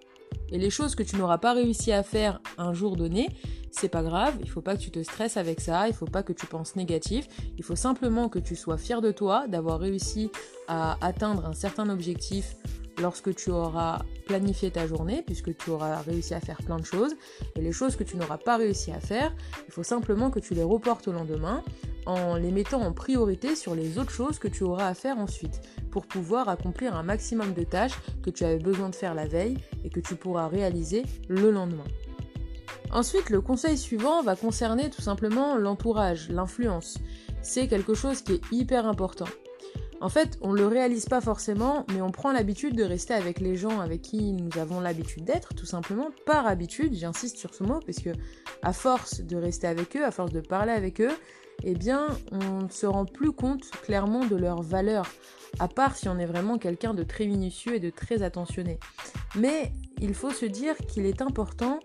Et 0.49 0.57
les 0.57 0.69
choses 0.69 0.95
que 0.95 1.03
tu 1.03 1.15
n'auras 1.15 1.37
pas 1.37 1.53
réussi 1.53 1.91
à 1.91 2.03
faire 2.03 2.39
un 2.57 2.73
jour 2.73 2.95
donné, 2.95 3.29
c'est 3.71 3.89
pas 3.89 4.03
grave, 4.03 4.35
il 4.41 4.49
faut 4.49 4.61
pas 4.61 4.75
que 4.77 4.81
tu 4.81 4.91
te 4.91 5.03
stresses 5.03 5.37
avec 5.37 5.59
ça, 5.59 5.87
il 5.87 5.93
faut 5.93 6.05
pas 6.05 6.23
que 6.23 6.33
tu 6.33 6.45
penses 6.45 6.75
négatif, 6.75 7.27
il 7.57 7.63
faut 7.63 7.75
simplement 7.75 8.29
que 8.29 8.39
tu 8.39 8.55
sois 8.55 8.77
fier 8.77 9.01
de 9.01 9.11
toi 9.11 9.47
d'avoir 9.47 9.79
réussi 9.79 10.31
à 10.67 10.97
atteindre 11.05 11.45
un 11.45 11.53
certain 11.53 11.89
objectif 11.89 12.55
lorsque 13.01 13.33
tu 13.35 13.51
auras 13.51 13.99
planifié 14.25 14.71
ta 14.71 14.87
journée, 14.87 15.23
puisque 15.25 15.55
tu 15.55 15.69
auras 15.69 15.97
réussi 15.97 16.33
à 16.33 16.39
faire 16.39 16.57
plein 16.57 16.77
de 16.77 16.85
choses, 16.85 17.15
et 17.55 17.61
les 17.61 17.71
choses 17.71 17.95
que 17.95 18.03
tu 18.03 18.17
n'auras 18.17 18.37
pas 18.37 18.57
réussi 18.57 18.91
à 18.91 18.99
faire, 18.99 19.33
il 19.67 19.71
faut 19.71 19.83
simplement 19.83 20.29
que 20.29 20.39
tu 20.39 20.53
les 20.53 20.63
reportes 20.63 21.07
au 21.07 21.11
lendemain 21.11 21.63
en 22.05 22.35
les 22.35 22.51
mettant 22.51 22.81
en 22.81 22.93
priorité 22.93 23.55
sur 23.55 23.73
les 23.75 23.97
autres 23.97 24.11
choses 24.11 24.37
que 24.37 24.47
tu 24.47 24.63
auras 24.63 24.87
à 24.87 24.93
faire 24.93 25.17
ensuite, 25.17 25.61
pour 25.91 26.05
pouvoir 26.05 26.49
accomplir 26.49 26.95
un 26.95 27.03
maximum 27.03 27.53
de 27.53 27.63
tâches 27.63 27.99
que 28.23 28.29
tu 28.29 28.43
avais 28.43 28.59
besoin 28.59 28.89
de 28.89 28.95
faire 28.95 29.15
la 29.15 29.27
veille 29.27 29.57
et 29.83 29.89
que 29.89 29.99
tu 29.99 30.15
pourras 30.15 30.47
réaliser 30.47 31.03
le 31.27 31.51
lendemain. 31.51 31.85
Ensuite, 32.91 33.29
le 33.29 33.41
conseil 33.41 33.77
suivant 33.77 34.21
va 34.21 34.35
concerner 34.35 34.89
tout 34.89 35.01
simplement 35.01 35.55
l'entourage, 35.57 36.29
l'influence. 36.29 36.99
C'est 37.41 37.67
quelque 37.67 37.93
chose 37.93 38.21
qui 38.21 38.33
est 38.33 38.41
hyper 38.51 38.85
important. 38.85 39.25
En 40.01 40.09
fait, 40.09 40.37
on 40.41 40.51
ne 40.51 40.57
le 40.57 40.67
réalise 40.67 41.05
pas 41.05 41.21
forcément, 41.21 41.85
mais 41.93 42.01
on 42.01 42.11
prend 42.11 42.31
l'habitude 42.31 42.75
de 42.75 42.83
rester 42.83 43.13
avec 43.13 43.39
les 43.39 43.55
gens 43.55 43.79
avec 43.79 44.01
qui 44.01 44.33
nous 44.33 44.59
avons 44.59 44.79
l'habitude 44.79 45.23
d'être, 45.23 45.53
tout 45.53 45.65
simplement 45.65 46.09
par 46.25 46.47
habitude, 46.47 46.93
j'insiste 46.93 47.37
sur 47.37 47.53
ce 47.53 47.63
mot, 47.63 47.79
parce 47.85 47.99
que 47.99 48.09
à 48.61 48.73
force 48.73 49.21
de 49.21 49.37
rester 49.37 49.67
avec 49.67 49.95
eux, 49.95 50.03
à 50.03 50.11
force 50.11 50.31
de 50.31 50.41
parler 50.41 50.73
avec 50.73 51.01
eux, 51.01 51.13
eh 51.63 51.73
bien, 51.73 52.07
on 52.31 52.63
ne 52.63 52.69
se 52.69 52.85
rend 52.85 53.05
plus 53.05 53.31
compte 53.31 53.69
clairement 53.83 54.25
de 54.25 54.35
leur 54.35 54.61
valeur, 54.61 55.05
à 55.59 55.67
part 55.67 55.95
si 55.95 56.09
on 56.09 56.19
est 56.19 56.25
vraiment 56.25 56.57
quelqu'un 56.57 56.93
de 56.93 57.03
très 57.03 57.25
minutieux 57.25 57.75
et 57.75 57.79
de 57.79 57.89
très 57.89 58.21
attentionné. 58.21 58.79
Mais 59.35 59.71
il 60.01 60.13
faut 60.13 60.31
se 60.31 60.45
dire 60.45 60.75
qu'il 60.77 61.05
est 61.05 61.21
important 61.21 61.79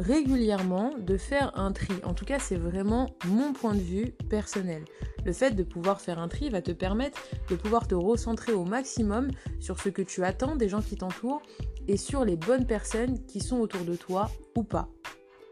régulièrement 0.00 0.90
de 0.98 1.16
faire 1.16 1.52
un 1.56 1.72
tri. 1.72 1.94
En 2.04 2.14
tout 2.14 2.24
cas, 2.24 2.38
c'est 2.38 2.56
vraiment 2.56 3.10
mon 3.26 3.52
point 3.52 3.74
de 3.74 3.80
vue 3.80 4.12
personnel. 4.28 4.84
Le 5.24 5.32
fait 5.32 5.50
de 5.50 5.62
pouvoir 5.62 6.00
faire 6.00 6.18
un 6.18 6.28
tri 6.28 6.48
va 6.48 6.62
te 6.62 6.72
permettre 6.72 7.20
de 7.50 7.56
pouvoir 7.56 7.86
te 7.86 7.94
recentrer 7.94 8.52
au 8.52 8.64
maximum 8.64 9.28
sur 9.60 9.78
ce 9.78 9.90
que 9.90 10.02
tu 10.02 10.24
attends 10.24 10.56
des 10.56 10.68
gens 10.68 10.80
qui 10.80 10.96
t'entourent 10.96 11.42
et 11.86 11.98
sur 11.98 12.24
les 12.24 12.36
bonnes 12.36 12.66
personnes 12.66 13.24
qui 13.26 13.40
sont 13.40 13.58
autour 13.58 13.84
de 13.84 13.94
toi 13.94 14.30
ou 14.56 14.62
pas. 14.62 14.88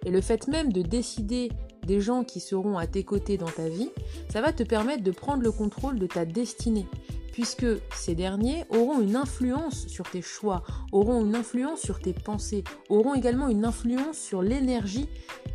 Et 0.06 0.10
le 0.10 0.20
fait 0.20 0.48
même 0.48 0.72
de 0.72 0.80
décider 0.80 1.50
des 1.87 2.00
gens 2.00 2.25
qui 2.25 2.40
seront 2.40 2.78
à 2.78 2.87
tes 2.87 3.04
côtés 3.04 3.37
dans 3.37 3.47
ta 3.47 3.68
vie, 3.68 3.90
ça 4.30 4.40
va 4.40 4.52
te 4.52 4.62
permettre 4.62 5.02
de 5.02 5.11
prendre 5.11 5.42
le 5.42 5.52
contrôle 5.52 5.99
de 5.99 6.06
ta 6.06 6.25
destinée 6.25 6.87
puisque 7.38 7.66
ces 7.94 8.16
derniers 8.16 8.64
auront 8.68 9.00
une 9.00 9.14
influence 9.14 9.87
sur 9.87 10.11
tes 10.11 10.23
choix, 10.23 10.64
auront 10.90 11.25
une 11.25 11.37
influence 11.37 11.80
sur 11.80 12.00
tes 12.00 12.12
pensées, 12.12 12.64
auront 12.88 13.14
également 13.14 13.47
une 13.47 13.64
influence 13.64 14.18
sur 14.18 14.42
l'énergie 14.42 15.08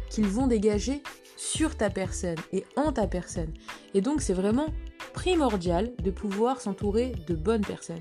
qu'ils 0.10 0.27
vont 0.27 0.48
dégager 0.48 1.03
sur 1.36 1.75
ta 1.75 1.89
personne 1.89 2.38
et 2.53 2.63
en 2.77 2.94
ta 2.94 3.06
personne. 3.06 3.53
Et 3.94 4.00
donc 4.00 4.22
c'est 4.22 4.34
vraiment 4.34 4.68
primordial 5.13 5.92
de 6.01 6.10
pouvoir 6.10 6.62
s'entourer 6.62 7.12
de 7.27 7.36
bonnes 7.36 7.65
personnes. 7.65 8.00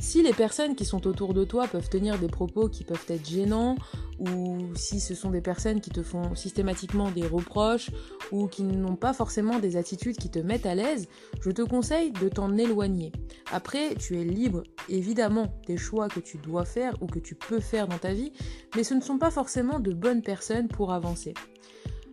Si 0.00 0.22
les 0.22 0.32
personnes 0.32 0.74
qui 0.74 0.86
sont 0.86 1.06
autour 1.06 1.34
de 1.34 1.44
toi 1.44 1.66
peuvent 1.68 1.90
tenir 1.90 2.18
des 2.18 2.28
propos 2.28 2.68
qui 2.68 2.84
peuvent 2.84 3.04
être 3.08 3.28
gênants, 3.28 3.76
ou 4.18 4.74
si 4.74 4.98
ce 4.98 5.14
sont 5.14 5.30
des 5.30 5.42
personnes 5.42 5.80
qui 5.82 5.90
te 5.90 6.02
font 6.02 6.34
systématiquement 6.34 7.10
des 7.10 7.26
reproches, 7.26 7.90
ou 8.32 8.46
qui 8.46 8.62
n'ont 8.62 8.96
pas 8.96 9.12
forcément 9.12 9.58
des 9.58 9.76
attitudes 9.76 10.16
qui 10.16 10.30
te 10.30 10.38
mettent 10.38 10.64
à 10.64 10.74
l'aise, 10.74 11.06
je 11.42 11.50
te 11.50 11.60
conseille 11.60 12.12
de 12.12 12.30
t'en 12.30 12.56
éloigner. 12.56 13.12
Après, 13.52 13.94
tu 13.94 14.18
es 14.18 14.24
libre 14.24 14.62
évidemment 14.88 15.54
des 15.66 15.76
choix 15.76 16.08
que 16.08 16.20
tu 16.20 16.38
dois 16.38 16.64
faire 16.64 16.94
ou 17.02 17.06
que 17.06 17.18
tu 17.18 17.34
peux 17.34 17.60
faire 17.60 17.86
dans 17.86 17.98
ta 17.98 18.14
vie, 18.14 18.32
mais 18.76 18.84
ce 18.84 18.94
ne 18.94 19.02
sont 19.02 19.18
pas 19.18 19.30
forcément 19.30 19.80
de 19.80 19.92
bonnes 19.92 20.22
personnes 20.22 20.68
pour 20.68 20.92
avancer. 20.92 21.34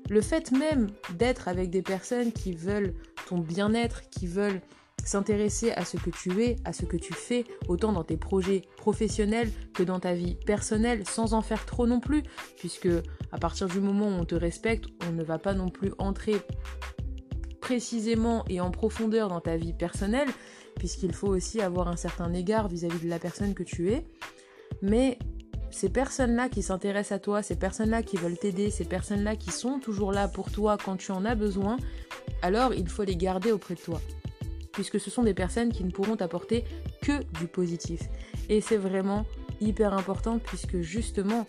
Le 0.09 0.21
fait 0.21 0.51
même 0.51 0.87
d'être 1.17 1.47
avec 1.47 1.69
des 1.69 1.81
personnes 1.81 2.33
qui 2.33 2.53
veulent 2.53 2.93
ton 3.27 3.39
bien-être, 3.39 4.09
qui 4.09 4.27
veulent 4.27 4.61
s'intéresser 5.03 5.71
à 5.71 5.85
ce 5.85 5.97
que 5.97 6.09
tu 6.09 6.43
es, 6.43 6.57
à 6.65 6.73
ce 6.73 6.85
que 6.85 6.97
tu 6.97 7.13
fais, 7.13 7.45
autant 7.67 7.93
dans 7.93 8.03
tes 8.03 8.17
projets 8.17 8.63
professionnels 8.75 9.49
que 9.73 9.83
dans 9.83 9.99
ta 9.99 10.13
vie 10.13 10.35
personnelle, 10.35 11.07
sans 11.07 11.33
en 11.33 11.41
faire 11.41 11.65
trop 11.65 11.87
non 11.87 11.99
plus, 11.99 12.23
puisque 12.57 12.89
à 13.31 13.37
partir 13.37 13.67
du 13.67 13.79
moment 13.79 14.07
où 14.07 14.19
on 14.19 14.25
te 14.25 14.35
respecte, 14.35 14.85
on 15.07 15.13
ne 15.13 15.23
va 15.23 15.37
pas 15.37 15.53
non 15.53 15.69
plus 15.69 15.91
entrer 15.97 16.35
précisément 17.61 18.43
et 18.49 18.61
en 18.61 18.71
profondeur 18.71 19.29
dans 19.29 19.41
ta 19.41 19.57
vie 19.57 19.73
personnelle, 19.73 20.29
puisqu'il 20.75 21.13
faut 21.13 21.27
aussi 21.27 21.61
avoir 21.61 21.87
un 21.87 21.97
certain 21.97 22.33
égard 22.33 22.67
vis-à-vis 22.67 22.99
de 22.99 23.09
la 23.09 23.19
personne 23.19 23.53
que 23.53 23.63
tu 23.63 23.91
es. 23.91 24.05
Mais 24.81 25.17
ces 25.71 25.89
personnes-là 25.89 26.49
qui 26.49 26.61
s'intéressent 26.61 27.17
à 27.17 27.19
toi, 27.19 27.43
ces 27.43 27.55
personnes-là 27.55 28.03
qui 28.03 28.17
veulent 28.17 28.37
t'aider, 28.37 28.71
ces 28.71 28.85
personnes-là 28.85 29.35
qui 29.35 29.51
sont 29.51 29.79
toujours 29.79 30.11
là 30.11 30.27
pour 30.27 30.51
toi 30.51 30.77
quand 30.83 30.97
tu 30.97 31.11
en 31.11 31.25
as 31.25 31.35
besoin, 31.35 31.77
alors 32.41 32.73
il 32.73 32.87
faut 32.87 33.03
les 33.03 33.15
garder 33.15 33.51
auprès 33.51 33.75
de 33.75 33.81
toi 33.81 34.01
puisque 34.77 34.99
ce 34.99 35.09
sont 35.09 35.23
des 35.23 35.33
personnes 35.33 35.73
qui 35.73 35.83
ne 35.83 35.89
pourront 35.89 36.17
apporter 36.17 36.63
que 37.01 37.23
du 37.39 37.47
positif. 37.47 38.01
Et 38.47 38.61
c'est 38.61 38.77
vraiment 38.77 39.25
hyper 39.59 39.95
important 39.95 40.37
puisque 40.37 40.81
justement 40.81 41.47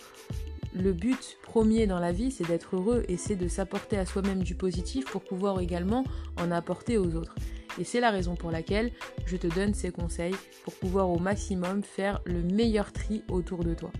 le 0.74 0.94
but 0.94 1.36
premier 1.42 1.86
dans 1.86 1.98
la 1.98 2.10
vie 2.10 2.30
c'est 2.30 2.46
d'être 2.48 2.76
heureux 2.76 3.04
et 3.06 3.18
c'est 3.18 3.36
de 3.36 3.46
s'apporter 3.46 3.98
à 3.98 4.06
soi-même 4.06 4.42
du 4.42 4.54
positif 4.54 5.04
pour 5.04 5.22
pouvoir 5.22 5.60
également 5.60 6.04
en 6.40 6.50
apporter 6.50 6.96
aux 6.96 7.16
autres. 7.16 7.34
Et 7.78 7.84
c'est 7.84 8.00
la 8.00 8.10
raison 8.10 8.34
pour 8.34 8.50
laquelle 8.50 8.92
je 9.26 9.36
te 9.36 9.46
donne 9.46 9.74
ces 9.74 9.90
conseils 9.90 10.34
pour 10.64 10.72
pouvoir 10.72 11.10
au 11.10 11.18
maximum 11.18 11.82
faire 11.82 12.22
le 12.24 12.40
meilleur 12.40 12.94
tri 12.94 13.24
autour 13.28 13.62
de 13.62 13.74
toi. 13.74 13.92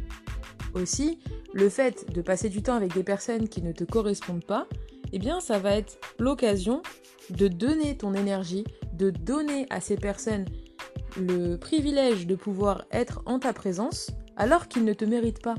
Aussi, 0.73 1.19
le 1.53 1.69
fait 1.69 2.11
de 2.15 2.23
passer 2.23 2.49
du 2.49 2.63
temps 2.63 2.77
avec 2.77 2.95
des 2.95 3.03
personnes 3.03 3.47
qui 3.47 3.61
ne 3.61 3.73
te 3.73 3.85
correspondent 3.85 4.47
pas, 4.47 4.67
eh 5.13 5.19
bien 5.19 5.41
ça 5.41 5.59
va 5.59 5.77
être 5.77 5.99
l'occasion 6.19 6.83
de 7.31 7.49
donner 7.49 7.97
ton 7.97 8.15
énergie 8.15 8.65
de 8.99 9.11
donner 9.11 9.67
à 9.71 9.81
ces 9.81 9.97
personnes 9.97 10.45
le 11.17 11.57
privilège 11.57 12.27
de 12.27 12.35
pouvoir 12.35 12.85
être 12.91 13.23
en 13.27 13.39
ta 13.39 13.53
présence 13.53 14.11
alors 14.37 14.69
qu'ils 14.69 14.85
ne 14.85 14.93
te 14.93 15.05
méritent 15.05 15.43
pas. 15.43 15.55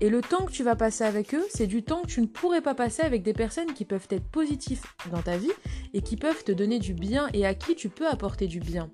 Et 0.00 0.10
le 0.10 0.20
temps 0.20 0.44
que 0.44 0.52
tu 0.52 0.62
vas 0.62 0.76
passer 0.76 1.04
avec 1.04 1.34
eux, 1.34 1.44
c'est 1.48 1.66
du 1.66 1.82
temps 1.82 2.02
que 2.02 2.08
tu 2.08 2.20
ne 2.20 2.26
pourrais 2.26 2.60
pas 2.60 2.74
passer 2.74 3.02
avec 3.02 3.22
des 3.22 3.32
personnes 3.32 3.72
qui 3.72 3.84
peuvent 3.84 4.06
être 4.10 4.28
positives 4.28 4.82
dans 5.10 5.22
ta 5.22 5.38
vie 5.38 5.52
et 5.94 6.02
qui 6.02 6.16
peuvent 6.16 6.44
te 6.44 6.52
donner 6.52 6.78
du 6.78 6.92
bien 6.92 7.28
et 7.32 7.46
à 7.46 7.54
qui 7.54 7.74
tu 7.74 7.88
peux 7.88 8.06
apporter 8.06 8.46
du 8.46 8.60
bien. 8.60 8.90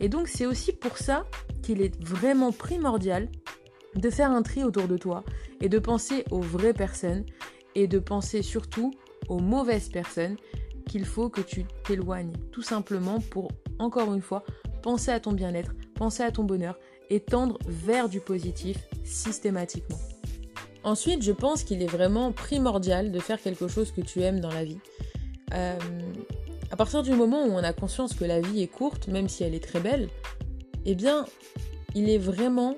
Et 0.00 0.08
donc 0.08 0.28
c'est 0.28 0.46
aussi 0.46 0.72
pour 0.72 0.96
ça 0.98 1.26
qu'il 1.62 1.82
est 1.82 2.00
vraiment 2.02 2.52
primordial 2.52 3.28
de 3.96 4.10
faire 4.10 4.30
un 4.30 4.42
tri 4.42 4.64
autour 4.64 4.86
de 4.86 4.96
toi 4.96 5.24
et 5.60 5.68
de 5.68 5.78
penser 5.78 6.24
aux 6.30 6.40
vraies 6.40 6.74
personnes 6.74 7.24
et 7.74 7.86
de 7.86 7.98
penser 7.98 8.42
surtout 8.42 8.92
aux 9.28 9.38
mauvaises 9.38 9.88
personnes 9.88 10.36
qu'il 10.86 11.04
faut 11.04 11.28
que 11.28 11.40
tu 11.40 11.64
t'éloignes, 11.84 12.32
tout 12.52 12.62
simplement 12.62 13.20
pour, 13.20 13.50
encore 13.78 14.12
une 14.14 14.20
fois, 14.20 14.44
penser 14.82 15.10
à 15.10 15.20
ton 15.20 15.32
bien-être, 15.32 15.72
penser 15.94 16.22
à 16.22 16.30
ton 16.30 16.44
bonheur 16.44 16.78
et 17.10 17.20
tendre 17.20 17.58
vers 17.66 18.08
du 18.08 18.20
positif 18.20 18.78
systématiquement. 19.02 19.98
Ensuite, 20.82 21.22
je 21.22 21.32
pense 21.32 21.64
qu'il 21.64 21.82
est 21.82 21.90
vraiment 21.90 22.32
primordial 22.32 23.10
de 23.10 23.18
faire 23.18 23.40
quelque 23.40 23.68
chose 23.68 23.90
que 23.90 24.02
tu 24.02 24.20
aimes 24.20 24.40
dans 24.40 24.52
la 24.52 24.64
vie. 24.64 24.78
Euh, 25.54 25.78
à 26.70 26.76
partir 26.76 27.02
du 27.02 27.12
moment 27.12 27.44
où 27.44 27.52
on 27.52 27.62
a 27.62 27.72
conscience 27.72 28.14
que 28.14 28.24
la 28.24 28.40
vie 28.40 28.62
est 28.62 28.66
courte, 28.68 29.08
même 29.08 29.28
si 29.28 29.44
elle 29.44 29.54
est 29.54 29.64
très 29.64 29.80
belle, 29.80 30.08
eh 30.84 30.94
bien, 30.94 31.24
il 31.94 32.10
est 32.10 32.18
vraiment 32.18 32.76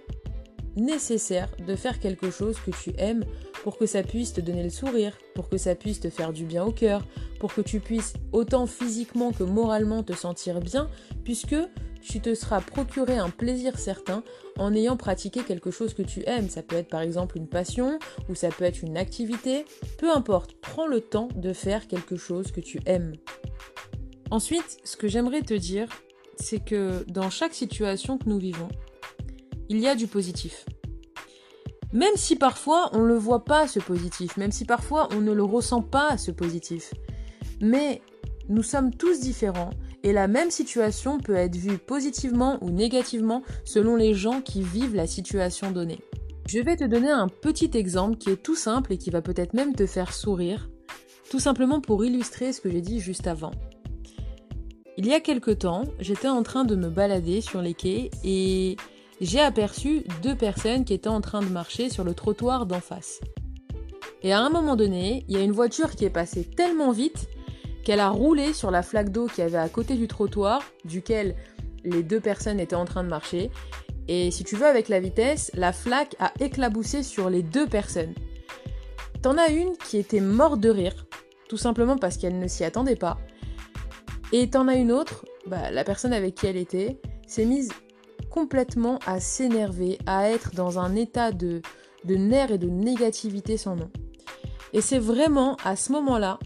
nécessaire 0.77 1.49
de 1.67 1.75
faire 1.75 1.99
quelque 1.99 2.31
chose 2.31 2.57
que 2.65 2.71
tu 2.71 2.93
aimes 2.99 3.25
pour 3.63 3.79
que 3.79 3.87
ça 3.87 4.03
puisse 4.03 4.33
te 4.33 4.41
donner 4.41 4.63
le 4.63 4.71
sourire, 4.71 5.17
pour 5.35 5.49
que 5.49 5.57
ça 5.57 5.75
puisse 5.75 6.01
te 6.01 6.11
faire 6.11 6.33
du 6.33 6.45
bien 6.45 6.65
au 6.65 6.73
cœur, 6.73 7.05
pour 7.41 7.53
que 7.53 7.61
tu 7.61 7.81
puisses 7.81 8.15
autant 8.33 8.67
physiquement 8.67 9.33
que 9.33 9.43
moralement 9.43 10.03
te 10.03 10.13
sentir 10.13 10.61
bien, 10.61 10.89
puisque 11.25 11.57
tu 12.01 12.21
te 12.21 12.35
seras 12.35 12.61
procuré 12.61 13.19
un 13.19 13.31
plaisir 13.31 13.79
certain 13.79 14.23
en 14.59 14.73
ayant 14.75 14.97
pratiqué 14.97 15.43
quelque 15.43 15.71
chose 15.71 15.95
que 15.95 16.03
tu 16.03 16.23
aimes. 16.27 16.49
Ça 16.49 16.63
peut 16.63 16.77
être 16.77 16.89
par 16.89 17.01
exemple 17.01 17.37
une 17.37 17.49
passion 17.49 17.99
ou 18.29 18.35
ça 18.35 18.49
peut 18.49 18.65
être 18.65 18.83
une 18.83 18.97
activité. 18.97 19.65
Peu 19.99 20.11
importe, 20.15 20.55
prends 20.61 20.87
le 20.87 21.01
temps 21.01 21.29
de 21.35 21.53
faire 21.53 21.89
quelque 21.89 22.17
chose 22.17 22.53
que 22.53 22.61
tu 22.61 22.81
aimes. 22.87 23.15
Ensuite, 24.31 24.79
ce 24.85 24.97
que 24.97 25.09
j'aimerais 25.09 25.43
te 25.43 25.55
dire, 25.55 25.89
c'est 26.39 26.65
que 26.65 27.05
dans 27.09 27.31
chaque 27.31 27.55
situation 27.55 28.19
que 28.19 28.29
nous 28.29 28.39
vivons, 28.39 28.69
il 29.69 29.79
y 29.79 29.89
a 29.89 29.95
du 29.95 30.07
positif. 30.07 30.65
Même 31.93 32.17
si 32.17 32.37
parfois 32.37 32.91
on 32.93 33.01
ne 33.01 33.07
le 33.07 33.17
voit 33.17 33.45
pas 33.45 33.69
ce 33.69 33.79
positif, 33.79 34.37
même 34.37 34.53
si 34.53 34.65
parfois 34.65 35.09
on 35.13 35.21
ne 35.21 35.33
le 35.33 35.43
ressent 35.43 35.83
pas 35.83 36.19
ce 36.19 36.31
positif. 36.31 36.93
Mais 37.61 38.03
nous 38.49 38.63
sommes 38.63 38.93
tous 38.93 39.21
différents 39.21 39.71
et 40.03 40.13
la 40.13 40.29
même 40.29 40.51
situation 40.51 41.19
peut 41.19 41.35
être 41.35 41.57
vue 41.57 41.79
positivement 41.79 42.59
ou 42.61 42.71
négativement 42.71 43.43
selon 43.65 43.97
les 43.97 44.15
gens 44.15 44.41
qui 44.41 44.63
vivent 44.63 44.95
la 44.95 45.07
situation 45.07 45.71
donnée. 45.71 46.01
Je 46.49 46.61
vais 46.61 46.77
te 46.77 46.85
donner 46.85 47.11
un 47.11 47.29
petit 47.29 47.71
exemple 47.75 48.19
qui 48.19 48.31
est 48.31 48.43
tout 48.43 48.55
simple 48.55 48.93
et 48.93 48.99
qui 48.99 49.11
va 49.11 49.21
peut-être 49.21 49.53
même 49.53 49.75
te 49.75 49.85
faire 49.85 50.13
sourire, 50.13 50.71
tout 51.29 51.41
simplement 51.41 51.81
pour 51.81 52.05
illustrer 52.05 52.53
ce 52.53 52.61
que 52.61 52.71
j'ai 52.71 52.81
dit 52.81 53.01
juste 53.01 53.27
avant. 53.27 53.51
Il 54.97 55.07
y 55.07 55.13
a 55.13 55.21
quelque 55.21 55.51
temps, 55.51 55.83
j'étais 55.99 56.29
en 56.29 56.43
train 56.43 56.65
de 56.65 56.77
me 56.77 56.89
balader 56.89 57.41
sur 57.41 57.61
les 57.61 57.75
quais 57.75 58.11
et 58.23 58.77
j'ai 59.21 59.41
aperçu 59.41 60.05
deux 60.23 60.35
personnes 60.35 60.85
qui 60.85 60.95
étaient 60.95 61.09
en 61.09 61.21
train 61.21 61.41
de 61.41 61.49
marcher 61.49 61.89
sur 61.89 62.05
le 62.05 62.15
trottoir 62.15 62.67
d'en 62.67 62.81
face. 62.81 63.21
Et 64.23 64.33
à 64.33 64.41
un 64.41 64.51
moment 64.51 64.77
donné, 64.77 65.25
il 65.29 65.37
y 65.37 65.41
a 65.41 65.45
une 65.45 65.53
voiture 65.53 65.95
qui 65.95 66.05
est 66.05 66.11
passée 66.11 66.45
tellement 66.45 66.93
vite 66.93 67.29
qu'elle 67.85 68.01
a 68.01 68.09
roulé 68.09 68.53
sur 68.53 68.71
la 68.71 68.83
flaque 68.83 69.11
d'eau 69.11 69.27
qui 69.27 69.43
avait 69.43 69.59
à 69.59 69.69
côté 69.69 69.95
du 69.95 70.09
trottoir, 70.09 70.63
duquel 70.85 71.37
les 71.85 72.03
deux 72.03 72.21
personnes 72.21 72.59
étaient 72.59 72.77
en 72.77 72.85
train 72.85 73.05
de 73.05 73.09
marcher. 73.09 73.51
Et 74.09 74.31
si 74.31 74.45
tu 74.45 74.57
veux, 74.57 74.67
avec 74.67 74.89
la 74.89 75.01
vitesse, 75.01 75.51
la 75.55 75.73
flaque 75.73 76.17
a 76.19 76.33
éclaboussé 76.41 77.03
sur 77.03 77.31
les 77.31 77.43
deux 77.43 77.67
personnes. 77.67 78.15
T'en 79.23 79.39
as 79.39 79.51
une 79.51 79.77
qui 79.89 79.99
était 79.99 80.21
morte 80.21 80.61
de 80.61 80.71
rire, 80.71 81.07
tout 81.49 81.57
simplement 81.57 81.97
parce 81.97 82.17
qu'elle 82.17 82.39
ne 82.39 82.49
s'y 82.49 82.65
attendait 82.65 82.97
pas. 82.97 83.19
Et 84.33 84.51
t'en 84.51 84.69
as 84.69 84.75
une 84.75 84.93
autre, 84.93 85.25
bah, 85.47 85.71
la 85.71 85.85
personne 85.85 86.13
avec 86.13 86.35
qui 86.35 86.47
elle 86.47 86.57
était, 86.57 87.01
s'est 87.27 87.45
mise 87.45 87.71
complètement 88.37 88.99
à 89.07 89.19
s'énerver, 89.19 89.97
à 90.05 90.29
être 90.29 90.55
dans 90.55 90.79
un 90.79 90.95
état 90.95 91.33
de, 91.33 91.63
de 92.05 92.17
nerfs 92.17 92.53
et 92.53 92.59
de 92.59 92.69
négativité 92.69 93.57
sans 93.57 93.77
nom. 93.77 93.91
Et 94.75 94.83
c'est 94.83 94.99
vraiment 94.99 95.57
à 95.65 95.75
ce 95.75 95.91
moment-là 95.93 96.39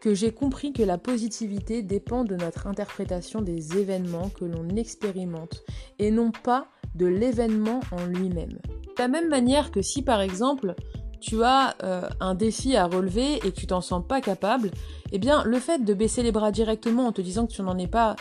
que 0.00 0.14
j'ai 0.14 0.32
compris 0.32 0.72
que 0.72 0.82
la 0.82 0.98
positivité 0.98 1.82
dépend 1.82 2.24
de 2.24 2.34
notre 2.34 2.66
interprétation 2.66 3.40
des 3.40 3.78
événements 3.78 4.30
que 4.30 4.44
l'on 4.44 4.68
expérimente 4.70 5.62
et 6.00 6.10
non 6.10 6.32
pas 6.32 6.66
de 6.96 7.06
l'événement 7.06 7.78
en 7.92 8.04
lui-même. 8.06 8.58
De 8.64 8.98
la 8.98 9.06
même 9.06 9.28
manière 9.28 9.70
que 9.70 9.80
si 9.80 10.02
par 10.02 10.22
exemple 10.22 10.74
tu 11.20 11.44
as 11.44 11.76
euh, 11.84 12.08
un 12.18 12.34
défi 12.34 12.74
à 12.74 12.86
relever 12.86 13.36
et 13.36 13.52
que 13.52 13.60
tu 13.60 13.68
t'en 13.68 13.80
sens 13.80 14.02
pas 14.04 14.20
capable, 14.20 14.72
eh 15.12 15.20
bien 15.20 15.44
le 15.44 15.60
fait 15.60 15.84
de 15.84 15.94
baisser 15.94 16.24
les 16.24 16.32
bras 16.32 16.50
directement 16.50 17.06
en 17.06 17.12
te 17.12 17.20
disant 17.20 17.46
que 17.46 17.52
tu 17.52 17.62
n'en 17.62 17.78
es 17.78 17.86
pas 17.86 18.16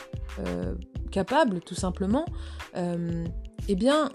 euh, 0.46 0.75
capable 1.12 1.60
tout 1.62 1.75
simplement, 1.75 2.25
euh, 2.75 3.25
eh 3.68 3.75
bien 3.75 4.10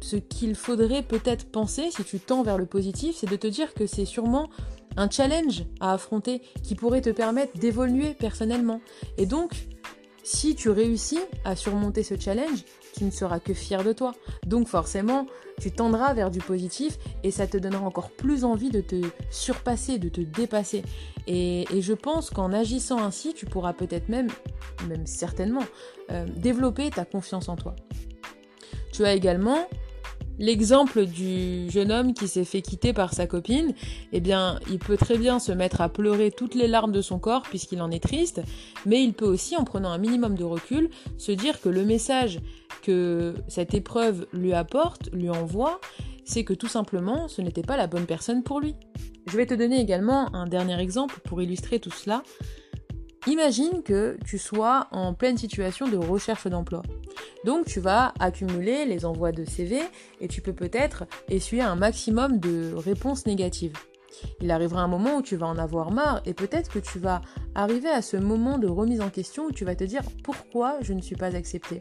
ce 0.00 0.16
qu'il 0.16 0.54
faudrait 0.54 1.02
peut-être 1.02 1.50
penser 1.50 1.90
si 1.90 2.04
tu 2.04 2.18
tends 2.18 2.42
vers 2.42 2.58
le 2.58 2.66
positif, 2.66 3.16
c'est 3.16 3.30
de 3.30 3.36
te 3.36 3.46
dire 3.46 3.72
que 3.74 3.86
c'est 3.86 4.04
sûrement 4.04 4.50
un 4.96 5.08
challenge 5.08 5.64
à 5.80 5.92
affronter 5.92 6.42
qui 6.62 6.74
pourrait 6.74 7.00
te 7.00 7.10
permettre 7.10 7.58
d'évoluer 7.58 8.14
personnellement. 8.14 8.80
Et 9.16 9.26
donc, 9.26 9.68
si 10.22 10.54
tu 10.54 10.70
réussis 10.70 11.20
à 11.44 11.56
surmonter 11.56 12.02
ce 12.02 12.18
challenge, 12.18 12.64
tu 12.96 13.04
ne 13.04 13.10
seras 13.10 13.40
que 13.40 13.54
fier 13.54 13.82
de 13.82 13.92
toi. 13.92 14.12
Donc 14.46 14.68
forcément, 14.68 15.26
tu 15.60 15.70
tendras 15.70 16.14
vers 16.14 16.30
du 16.30 16.40
positif 16.40 16.98
et 17.22 17.30
ça 17.30 17.46
te 17.46 17.56
donnera 17.56 17.84
encore 17.84 18.10
plus 18.10 18.44
envie 18.44 18.70
de 18.70 18.80
te 18.80 18.96
surpasser, 19.30 19.98
de 19.98 20.08
te 20.08 20.20
dépasser. 20.20 20.82
Et, 21.26 21.64
je 21.80 21.92
pense 21.92 22.30
qu'en 22.30 22.52
agissant 22.52 22.98
ainsi, 22.98 23.34
tu 23.34 23.46
pourras 23.46 23.72
peut-être 23.72 24.08
même, 24.08 24.28
même 24.88 25.06
certainement, 25.06 25.64
euh, 26.10 26.26
développer 26.36 26.90
ta 26.90 27.04
confiance 27.04 27.48
en 27.48 27.56
toi. 27.56 27.74
Tu 28.92 29.04
as 29.04 29.14
également 29.14 29.68
L'exemple 30.38 31.06
du 31.06 31.70
jeune 31.70 31.92
homme 31.92 32.14
qui 32.14 32.26
s'est 32.26 32.44
fait 32.44 32.62
quitter 32.62 32.92
par 32.92 33.12
sa 33.12 33.26
copine, 33.26 33.74
eh 34.12 34.20
bien, 34.20 34.58
il 34.70 34.78
peut 34.78 34.96
très 34.96 35.18
bien 35.18 35.38
se 35.38 35.52
mettre 35.52 35.80
à 35.80 35.88
pleurer 35.88 36.30
toutes 36.30 36.54
les 36.54 36.68
larmes 36.68 36.92
de 36.92 37.02
son 37.02 37.18
corps 37.18 37.42
puisqu'il 37.42 37.82
en 37.82 37.90
est 37.90 38.02
triste, 38.02 38.40
mais 38.86 39.02
il 39.04 39.12
peut 39.12 39.26
aussi, 39.26 39.56
en 39.56 39.64
prenant 39.64 39.90
un 39.90 39.98
minimum 39.98 40.34
de 40.34 40.44
recul, 40.44 40.90
se 41.18 41.32
dire 41.32 41.60
que 41.60 41.68
le 41.68 41.84
message 41.84 42.40
que 42.82 43.34
cette 43.48 43.74
épreuve 43.74 44.26
lui 44.32 44.52
apporte, 44.52 45.10
lui 45.12 45.30
envoie, 45.30 45.80
c'est 46.24 46.44
que 46.44 46.54
tout 46.54 46.68
simplement, 46.68 47.28
ce 47.28 47.42
n'était 47.42 47.62
pas 47.62 47.76
la 47.76 47.86
bonne 47.86 48.06
personne 48.06 48.42
pour 48.42 48.60
lui. 48.60 48.74
Je 49.26 49.36
vais 49.36 49.46
te 49.46 49.54
donner 49.54 49.80
également 49.80 50.34
un 50.34 50.46
dernier 50.46 50.80
exemple 50.80 51.20
pour 51.24 51.42
illustrer 51.42 51.78
tout 51.78 51.90
cela. 51.90 52.22
Imagine 53.28 53.82
que 53.84 54.18
tu 54.26 54.36
sois 54.36 54.88
en 54.90 55.14
pleine 55.14 55.38
situation 55.38 55.86
de 55.86 55.96
recherche 55.96 56.48
d'emploi. 56.48 56.82
Donc 57.44 57.66
tu 57.66 57.78
vas 57.78 58.12
accumuler 58.18 58.84
les 58.84 59.04
envois 59.04 59.30
de 59.30 59.44
CV 59.44 59.80
et 60.20 60.26
tu 60.26 60.40
peux 60.40 60.52
peut-être 60.52 61.04
essuyer 61.28 61.62
un 61.62 61.76
maximum 61.76 62.38
de 62.38 62.72
réponses 62.74 63.26
négatives. 63.26 63.76
Il 64.40 64.50
arrivera 64.50 64.82
un 64.82 64.88
moment 64.88 65.18
où 65.18 65.22
tu 65.22 65.36
vas 65.36 65.46
en 65.46 65.56
avoir 65.56 65.92
marre 65.92 66.20
et 66.26 66.34
peut-être 66.34 66.70
que 66.70 66.80
tu 66.80 66.98
vas 66.98 67.22
arriver 67.54 67.88
à 67.88 68.02
ce 68.02 68.16
moment 68.16 68.58
de 68.58 68.68
remise 68.68 69.00
en 69.00 69.08
question 69.08 69.44
où 69.46 69.52
tu 69.52 69.64
vas 69.64 69.76
te 69.76 69.84
dire 69.84 70.02
pourquoi 70.24 70.78
je 70.80 70.92
ne 70.92 71.00
suis 71.00 71.16
pas 71.16 71.36
accepté. 71.36 71.78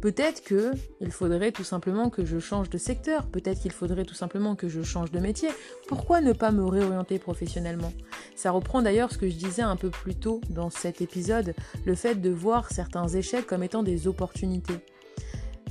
Peut-être 0.00 0.42
que 0.42 0.72
il 1.00 1.10
faudrait 1.10 1.52
tout 1.52 1.64
simplement 1.64 2.08
que 2.08 2.24
je 2.24 2.38
change 2.38 2.70
de 2.70 2.78
secteur, 2.78 3.26
peut-être 3.26 3.60
qu'il 3.60 3.72
faudrait 3.72 4.04
tout 4.04 4.14
simplement 4.14 4.56
que 4.56 4.68
je 4.68 4.82
change 4.82 5.10
de 5.10 5.18
métier. 5.18 5.50
Pourquoi 5.88 6.22
ne 6.22 6.32
pas 6.32 6.52
me 6.52 6.64
réorienter 6.64 7.18
professionnellement? 7.18 7.92
Ça 8.34 8.50
reprend 8.50 8.80
d'ailleurs 8.80 9.12
ce 9.12 9.18
que 9.18 9.28
je 9.28 9.34
disais 9.34 9.62
un 9.62 9.76
peu 9.76 9.90
plus 9.90 10.14
tôt 10.14 10.40
dans 10.48 10.70
cet 10.70 11.02
épisode, 11.02 11.54
le 11.84 11.94
fait 11.94 12.14
de 12.14 12.30
voir 12.30 12.70
certains 12.70 13.08
échecs 13.08 13.46
comme 13.46 13.62
étant 13.62 13.82
des 13.82 14.08
opportunités. 14.08 14.80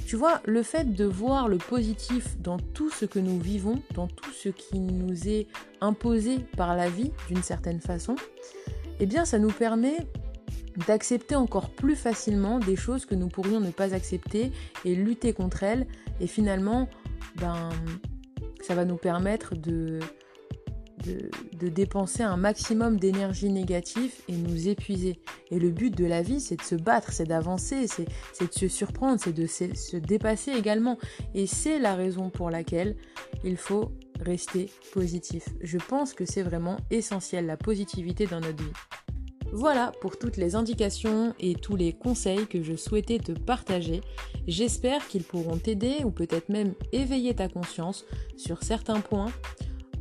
Tu 0.05 0.15
vois, 0.15 0.41
le 0.45 0.63
fait 0.63 0.93
de 0.93 1.05
voir 1.05 1.47
le 1.47 1.57
positif 1.57 2.35
dans 2.39 2.57
tout 2.57 2.89
ce 2.89 3.05
que 3.05 3.19
nous 3.19 3.39
vivons, 3.39 3.81
dans 3.93 4.07
tout 4.07 4.31
ce 4.31 4.49
qui 4.49 4.79
nous 4.79 5.27
est 5.27 5.47
imposé 5.81 6.39
par 6.57 6.75
la 6.75 6.89
vie 6.89 7.11
d'une 7.27 7.43
certaine 7.43 7.79
façon, 7.79 8.15
eh 8.99 9.05
bien 9.05 9.25
ça 9.25 9.39
nous 9.39 9.51
permet 9.51 9.97
d'accepter 10.87 11.35
encore 11.35 11.69
plus 11.69 11.95
facilement 11.95 12.59
des 12.59 12.75
choses 12.75 13.05
que 13.05 13.15
nous 13.15 13.27
pourrions 13.27 13.59
ne 13.59 13.71
pas 13.71 13.93
accepter 13.93 14.51
et 14.85 14.95
lutter 14.95 15.33
contre 15.33 15.63
elles. 15.63 15.87
Et 16.19 16.27
finalement, 16.27 16.87
ben, 17.35 17.69
ça 18.61 18.75
va 18.75 18.85
nous 18.85 18.97
permettre 18.97 19.55
de, 19.55 19.99
de, 21.05 21.69
dépenser 21.69 22.23
un 22.23 22.37
maximum 22.37 22.97
d'énergie 22.97 23.49
négative 23.49 24.13
et 24.27 24.33
nous 24.33 24.67
épuiser. 24.67 25.19
Et 25.51 25.59
le 25.59 25.69
but 25.71 25.95
de 25.95 26.05
la 26.05 26.21
vie, 26.21 26.39
c'est 26.39 26.57
de 26.57 26.61
se 26.61 26.75
battre, 26.75 27.11
c'est 27.11 27.25
d'avancer, 27.25 27.87
c'est 27.87 28.05
de 28.05 28.53
se 28.53 28.67
surprendre, 28.67 29.19
c'est 29.23 29.33
de 29.33 29.45
se 29.47 29.97
dépasser 29.97 30.51
également. 30.51 30.97
Et 31.33 31.47
c'est 31.47 31.79
la 31.79 31.95
raison 31.95 32.29
pour 32.29 32.49
laquelle 32.49 32.95
il 33.43 33.57
faut 33.57 33.91
rester 34.19 34.69
positif. 34.93 35.47
Je 35.61 35.77
pense 35.77 36.13
que 36.13 36.25
c'est 36.25 36.43
vraiment 36.43 36.77
essentiel, 36.91 37.45
la 37.45 37.57
positivité 37.57 38.25
dans 38.25 38.41
notre 38.41 38.63
vie. 38.63 38.73
Voilà 39.51 39.91
pour 40.01 40.17
toutes 40.17 40.37
les 40.37 40.55
indications 40.55 41.33
et 41.39 41.55
tous 41.55 41.75
les 41.75 41.93
conseils 41.93 42.45
que 42.47 42.61
je 42.61 42.75
souhaitais 42.75 43.17
te 43.17 43.31
partager. 43.31 44.01
J'espère 44.47 45.07
qu'ils 45.07 45.23
pourront 45.23 45.57
t'aider 45.57 46.03
ou 46.03 46.11
peut-être 46.11 46.49
même 46.49 46.73
éveiller 46.91 47.33
ta 47.33 47.47
conscience 47.47 48.05
sur 48.37 48.63
certains 48.63 49.01
points. 49.01 49.31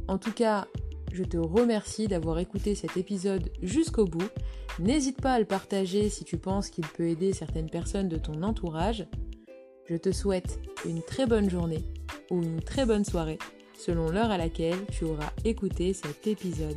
En 0.06 0.18
tout 0.18 0.32
cas, 0.32 0.66
je 1.12 1.24
te 1.24 1.38
remercie 1.38 2.08
d'avoir 2.08 2.38
écouté 2.38 2.74
cet 2.74 2.96
épisode 2.96 3.50
jusqu'au 3.62 4.04
bout. 4.04 4.28
N'hésite 4.78 5.20
pas 5.20 5.32
à 5.32 5.38
le 5.38 5.46
partager 5.46 6.08
si 6.10 6.24
tu 6.24 6.36
penses 6.36 6.68
qu'il 6.70 6.86
peut 6.86 7.08
aider 7.08 7.32
certaines 7.32 7.70
personnes 7.70 8.08
de 8.08 8.18
ton 8.18 8.42
entourage. 8.42 9.06
Je 9.86 9.96
te 9.96 10.12
souhaite 10.12 10.60
une 10.84 11.02
très 11.02 11.26
bonne 11.26 11.48
journée 11.48 11.84
ou 12.30 12.42
une 12.42 12.60
très 12.60 12.84
bonne 12.84 13.04
soirée 13.04 13.38
selon 13.78 14.10
l'heure 14.10 14.30
à 14.30 14.38
laquelle 14.38 14.84
tu 14.90 15.04
auras 15.04 15.32
écouté 15.44 15.94
cet 15.94 16.26
épisode. 16.26 16.76